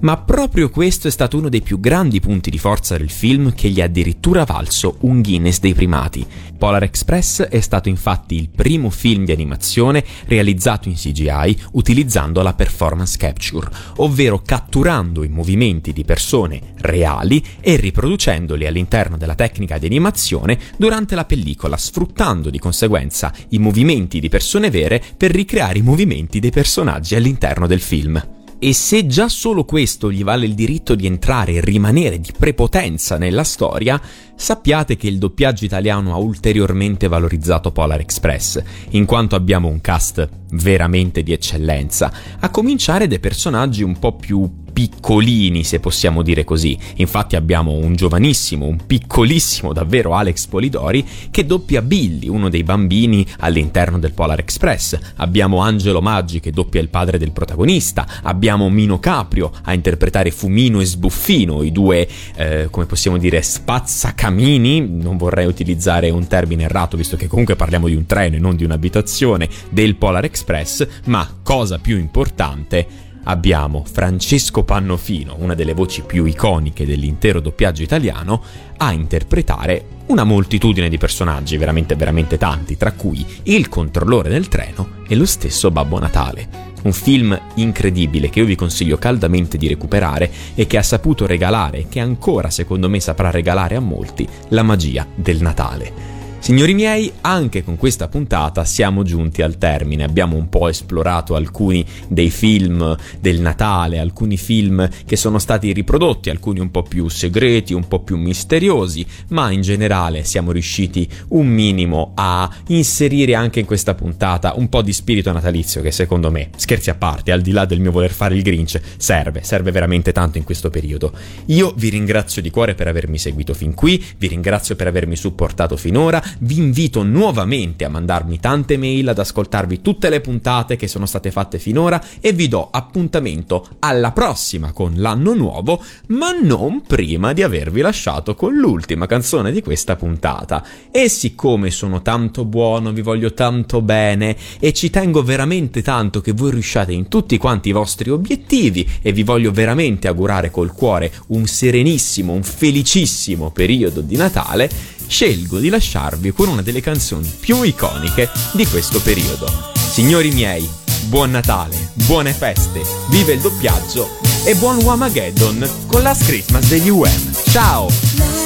ma 0.00 0.16
proprio 0.16 0.70
questo 0.70 1.08
è 1.08 1.10
stato 1.10 1.38
uno 1.38 1.48
dei 1.48 1.62
più 1.62 1.80
grandi 1.80 2.20
punti 2.20 2.50
di 2.50 2.58
forza 2.58 2.96
del 2.96 3.10
film 3.10 3.54
che 3.54 3.68
gli 3.68 3.80
ha 3.80 3.84
addirittura 3.84 4.44
valso 4.44 4.96
un 5.00 5.22
Guinness 5.22 5.60
dei 5.60 5.74
primati. 5.74 6.26
Polar 6.56 6.82
Express 6.82 7.42
è 7.42 7.60
stato 7.60 7.88
infatti 7.88 8.34
il 8.34 8.48
primo 8.48 8.90
film 8.90 9.24
di 9.24 9.32
animazione 9.32 10.04
realizzato 10.26 10.88
in 10.88 10.94
CGI 10.94 11.56
utilizzando 11.72 12.42
la 12.42 12.54
performance 12.54 13.16
capture, 13.18 13.68
ovvero 13.96 14.40
catturando 14.42 15.22
i 15.22 15.28
movimenti 15.28 15.92
di 15.92 16.04
persone 16.04 16.74
reali 16.78 17.44
e 17.60 17.76
riproducendoli 17.76 18.66
all'interno 18.66 19.16
della 19.16 19.34
tecnica 19.34 19.78
di 19.78 19.86
animazione 19.86 20.58
durante 20.76 21.14
la 21.14 21.24
pellicola, 21.24 21.76
sfruttando 21.76 22.50
di 22.50 22.58
conseguenza 22.58 23.32
i 23.50 23.58
movimenti 23.58 24.20
di 24.20 24.28
persone 24.28 24.70
vere 24.70 25.02
per 25.16 25.30
ricreare 25.30 25.78
i 25.78 25.82
movimenti 25.82 26.40
dei 26.40 26.50
personaggi 26.50 27.14
all'interno 27.14 27.66
del 27.66 27.80
film. 27.80 28.44
E 28.58 28.72
se 28.72 29.06
già 29.06 29.28
solo 29.28 29.64
questo 29.64 30.10
gli 30.10 30.24
vale 30.24 30.46
il 30.46 30.54
diritto 30.54 30.94
di 30.94 31.04
entrare 31.06 31.52
e 31.52 31.60
rimanere 31.60 32.18
di 32.18 32.32
prepotenza 32.36 33.18
nella 33.18 33.44
storia, 33.44 34.00
sappiate 34.34 34.96
che 34.96 35.08
il 35.08 35.18
doppiaggio 35.18 35.66
italiano 35.66 36.14
ha 36.14 36.16
ulteriormente 36.16 37.06
valorizzato 37.06 37.70
Polar 37.70 38.00
Express, 38.00 38.62
in 38.90 39.04
quanto 39.04 39.36
abbiamo 39.36 39.68
un 39.68 39.82
cast 39.82 40.26
veramente 40.52 41.22
di 41.22 41.32
eccellenza, 41.32 42.10
a 42.40 42.48
cominciare 42.48 43.06
dai 43.06 43.20
personaggi 43.20 43.82
un 43.82 43.98
po' 43.98 44.16
più 44.16 44.64
piccolini, 44.76 45.64
se 45.64 45.80
possiamo 45.80 46.20
dire 46.20 46.44
così. 46.44 46.78
Infatti 46.96 47.34
abbiamo 47.34 47.72
un 47.72 47.96
giovanissimo, 47.96 48.66
un 48.66 48.84
piccolissimo 48.84 49.72
davvero 49.72 50.12
Alex 50.12 50.48
Polidori 50.48 51.02
che 51.30 51.46
doppia 51.46 51.80
Billy, 51.80 52.28
uno 52.28 52.50
dei 52.50 52.62
bambini 52.62 53.26
all'interno 53.38 53.98
del 53.98 54.12
Polar 54.12 54.38
Express. 54.38 54.98
Abbiamo 55.16 55.60
Angelo 55.60 56.02
Maggi 56.02 56.40
che 56.40 56.50
doppia 56.50 56.82
il 56.82 56.90
padre 56.90 57.16
del 57.16 57.32
protagonista. 57.32 58.06
Abbiamo 58.24 58.68
Mino 58.68 58.98
Caprio 58.98 59.50
a 59.62 59.72
interpretare 59.72 60.30
Fumino 60.30 60.82
e 60.82 60.84
Sbuffino, 60.84 61.62
i 61.62 61.72
due, 61.72 62.06
eh, 62.34 62.68
come 62.70 62.84
possiamo 62.84 63.16
dire, 63.16 63.40
spazzacamini. 63.40 64.86
Non 64.86 65.16
vorrei 65.16 65.46
utilizzare 65.46 66.10
un 66.10 66.26
termine 66.26 66.64
errato, 66.64 66.98
visto 66.98 67.16
che 67.16 67.28
comunque 67.28 67.56
parliamo 67.56 67.88
di 67.88 67.94
un 67.94 68.04
treno 68.04 68.36
e 68.36 68.40
non 68.40 68.56
di 68.56 68.64
un'abitazione 68.64 69.48
del 69.70 69.96
Polar 69.96 70.26
Express, 70.26 70.86
ma 71.04 71.26
cosa 71.42 71.78
più 71.78 71.96
importante 71.96 73.04
abbiamo 73.26 73.84
Francesco 73.90 74.64
Pannofino, 74.64 75.36
una 75.38 75.54
delle 75.54 75.74
voci 75.74 76.02
più 76.02 76.24
iconiche 76.24 76.86
dell'intero 76.86 77.40
doppiaggio 77.40 77.82
italiano, 77.82 78.42
a 78.78 78.92
interpretare 78.92 79.94
una 80.06 80.24
moltitudine 80.24 80.88
di 80.88 80.98
personaggi, 80.98 81.56
veramente 81.56 81.96
veramente 81.96 82.38
tanti, 82.38 82.76
tra 82.76 82.92
cui 82.92 83.24
il 83.44 83.68
controllore 83.68 84.28
del 84.28 84.48
treno 84.48 85.04
e 85.08 85.16
lo 85.16 85.26
stesso 85.26 85.70
Babbo 85.70 85.98
Natale. 85.98 86.74
Un 86.82 86.92
film 86.92 87.38
incredibile 87.54 88.30
che 88.30 88.40
io 88.40 88.44
vi 88.44 88.54
consiglio 88.54 88.96
caldamente 88.96 89.58
di 89.58 89.66
recuperare 89.66 90.30
e 90.54 90.66
che 90.66 90.76
ha 90.76 90.82
saputo 90.82 91.26
regalare, 91.26 91.86
che 91.88 91.98
ancora 91.98 92.50
secondo 92.50 92.88
me 92.88 93.00
saprà 93.00 93.30
regalare 93.30 93.74
a 93.74 93.80
molti, 93.80 94.28
la 94.48 94.62
magia 94.62 95.04
del 95.12 95.40
Natale. 95.40 96.15
Signori 96.46 96.74
miei, 96.74 97.10
anche 97.22 97.64
con 97.64 97.76
questa 97.76 98.06
puntata 98.06 98.64
siamo 98.64 99.02
giunti 99.02 99.42
al 99.42 99.58
termine. 99.58 100.04
Abbiamo 100.04 100.36
un 100.36 100.48
po' 100.48 100.68
esplorato 100.68 101.34
alcuni 101.34 101.84
dei 102.06 102.30
film 102.30 102.96
del 103.18 103.40
Natale, 103.40 103.98
alcuni 103.98 104.36
film 104.36 104.88
che 105.04 105.16
sono 105.16 105.40
stati 105.40 105.72
riprodotti, 105.72 106.30
alcuni 106.30 106.60
un 106.60 106.70
po' 106.70 106.84
più 106.84 107.08
segreti, 107.08 107.74
un 107.74 107.88
po' 107.88 107.98
più 107.98 108.16
misteriosi, 108.16 109.04
ma 109.30 109.50
in 109.50 109.62
generale 109.62 110.22
siamo 110.22 110.52
riusciti 110.52 111.08
un 111.30 111.48
minimo 111.48 112.12
a 112.14 112.48
inserire 112.68 113.34
anche 113.34 113.58
in 113.58 113.66
questa 113.66 113.96
puntata 113.96 114.52
un 114.54 114.68
po' 114.68 114.82
di 114.82 114.92
spirito 114.92 115.32
natalizio 115.32 115.82
che 115.82 115.90
secondo 115.90 116.30
me, 116.30 116.50
scherzi 116.54 116.90
a 116.90 116.94
parte, 116.94 117.32
al 117.32 117.40
di 117.40 117.50
là 117.50 117.64
del 117.64 117.80
mio 117.80 117.90
voler 117.90 118.12
fare 118.12 118.36
il 118.36 118.42
Grinch, 118.42 118.80
serve, 118.98 119.42
serve 119.42 119.72
veramente 119.72 120.12
tanto 120.12 120.38
in 120.38 120.44
questo 120.44 120.70
periodo. 120.70 121.10
Io 121.46 121.74
vi 121.76 121.88
ringrazio 121.88 122.40
di 122.40 122.50
cuore 122.50 122.76
per 122.76 122.86
avermi 122.86 123.18
seguito 123.18 123.52
fin 123.52 123.74
qui, 123.74 124.00
vi 124.16 124.28
ringrazio 124.28 124.76
per 124.76 124.86
avermi 124.86 125.16
supportato 125.16 125.76
finora, 125.76 126.22
vi 126.40 126.58
invito 126.58 127.02
nuovamente 127.02 127.84
a 127.84 127.88
mandarmi 127.88 128.38
tante 128.38 128.76
mail, 128.76 129.08
ad 129.08 129.18
ascoltarvi 129.18 129.80
tutte 129.80 130.08
le 130.08 130.20
puntate 130.20 130.76
che 130.76 130.88
sono 130.88 131.06
state 131.06 131.30
fatte 131.30 131.58
finora 131.58 132.02
e 132.20 132.32
vi 132.32 132.48
do 132.48 132.68
appuntamento 132.70 133.66
alla 133.78 134.12
prossima 134.12 134.72
con 134.72 134.94
l'anno 134.96 135.34
nuovo, 135.34 135.82
ma 136.08 136.32
non 136.32 136.82
prima 136.86 137.32
di 137.32 137.42
avervi 137.42 137.80
lasciato 137.80 138.34
con 138.34 138.54
l'ultima 138.54 139.06
canzone 139.06 139.52
di 139.52 139.62
questa 139.62 139.96
puntata. 139.96 140.64
E 140.90 141.08
siccome 141.08 141.70
sono 141.70 142.02
tanto 142.02 142.44
buono, 142.44 142.92
vi 142.92 143.02
voglio 143.02 143.32
tanto 143.32 143.82
bene 143.82 144.36
e 144.58 144.72
ci 144.72 144.90
tengo 144.90 145.22
veramente 145.22 145.82
tanto 145.82 146.20
che 146.20 146.32
voi 146.32 146.50
riusciate 146.50 146.92
in 146.92 147.08
tutti 147.08 147.38
quanti 147.38 147.70
i 147.70 147.72
vostri 147.72 148.10
obiettivi 148.10 148.88
e 149.02 149.12
vi 149.12 149.22
voglio 149.22 149.52
veramente 149.52 150.08
augurare 150.08 150.50
col 150.50 150.72
cuore 150.72 151.12
un 151.28 151.46
serenissimo, 151.46 152.32
un 152.32 152.42
felicissimo 152.42 153.50
periodo 153.50 154.00
di 154.00 154.16
Natale, 154.16 154.70
scelgo 155.06 155.58
di 155.58 155.68
lasciarvi 155.68 156.32
con 156.32 156.48
una 156.48 156.62
delle 156.62 156.80
canzoni 156.80 157.32
più 157.38 157.62
iconiche 157.62 158.30
di 158.52 158.66
questo 158.66 159.00
periodo. 159.00 159.46
Signori 159.74 160.30
miei, 160.30 160.68
buon 161.06 161.30
Natale, 161.30 161.90
buone 162.06 162.32
feste, 162.32 162.82
vive 163.10 163.34
il 163.34 163.40
doppiaggio 163.40 164.18
e 164.44 164.54
buon 164.54 164.76
Wamageddon 164.82 165.68
con 165.86 166.02
Last 166.02 166.24
Christmas 166.24 166.68
degli 166.68 166.88
UM. 166.88 167.34
Ciao! 167.50 168.45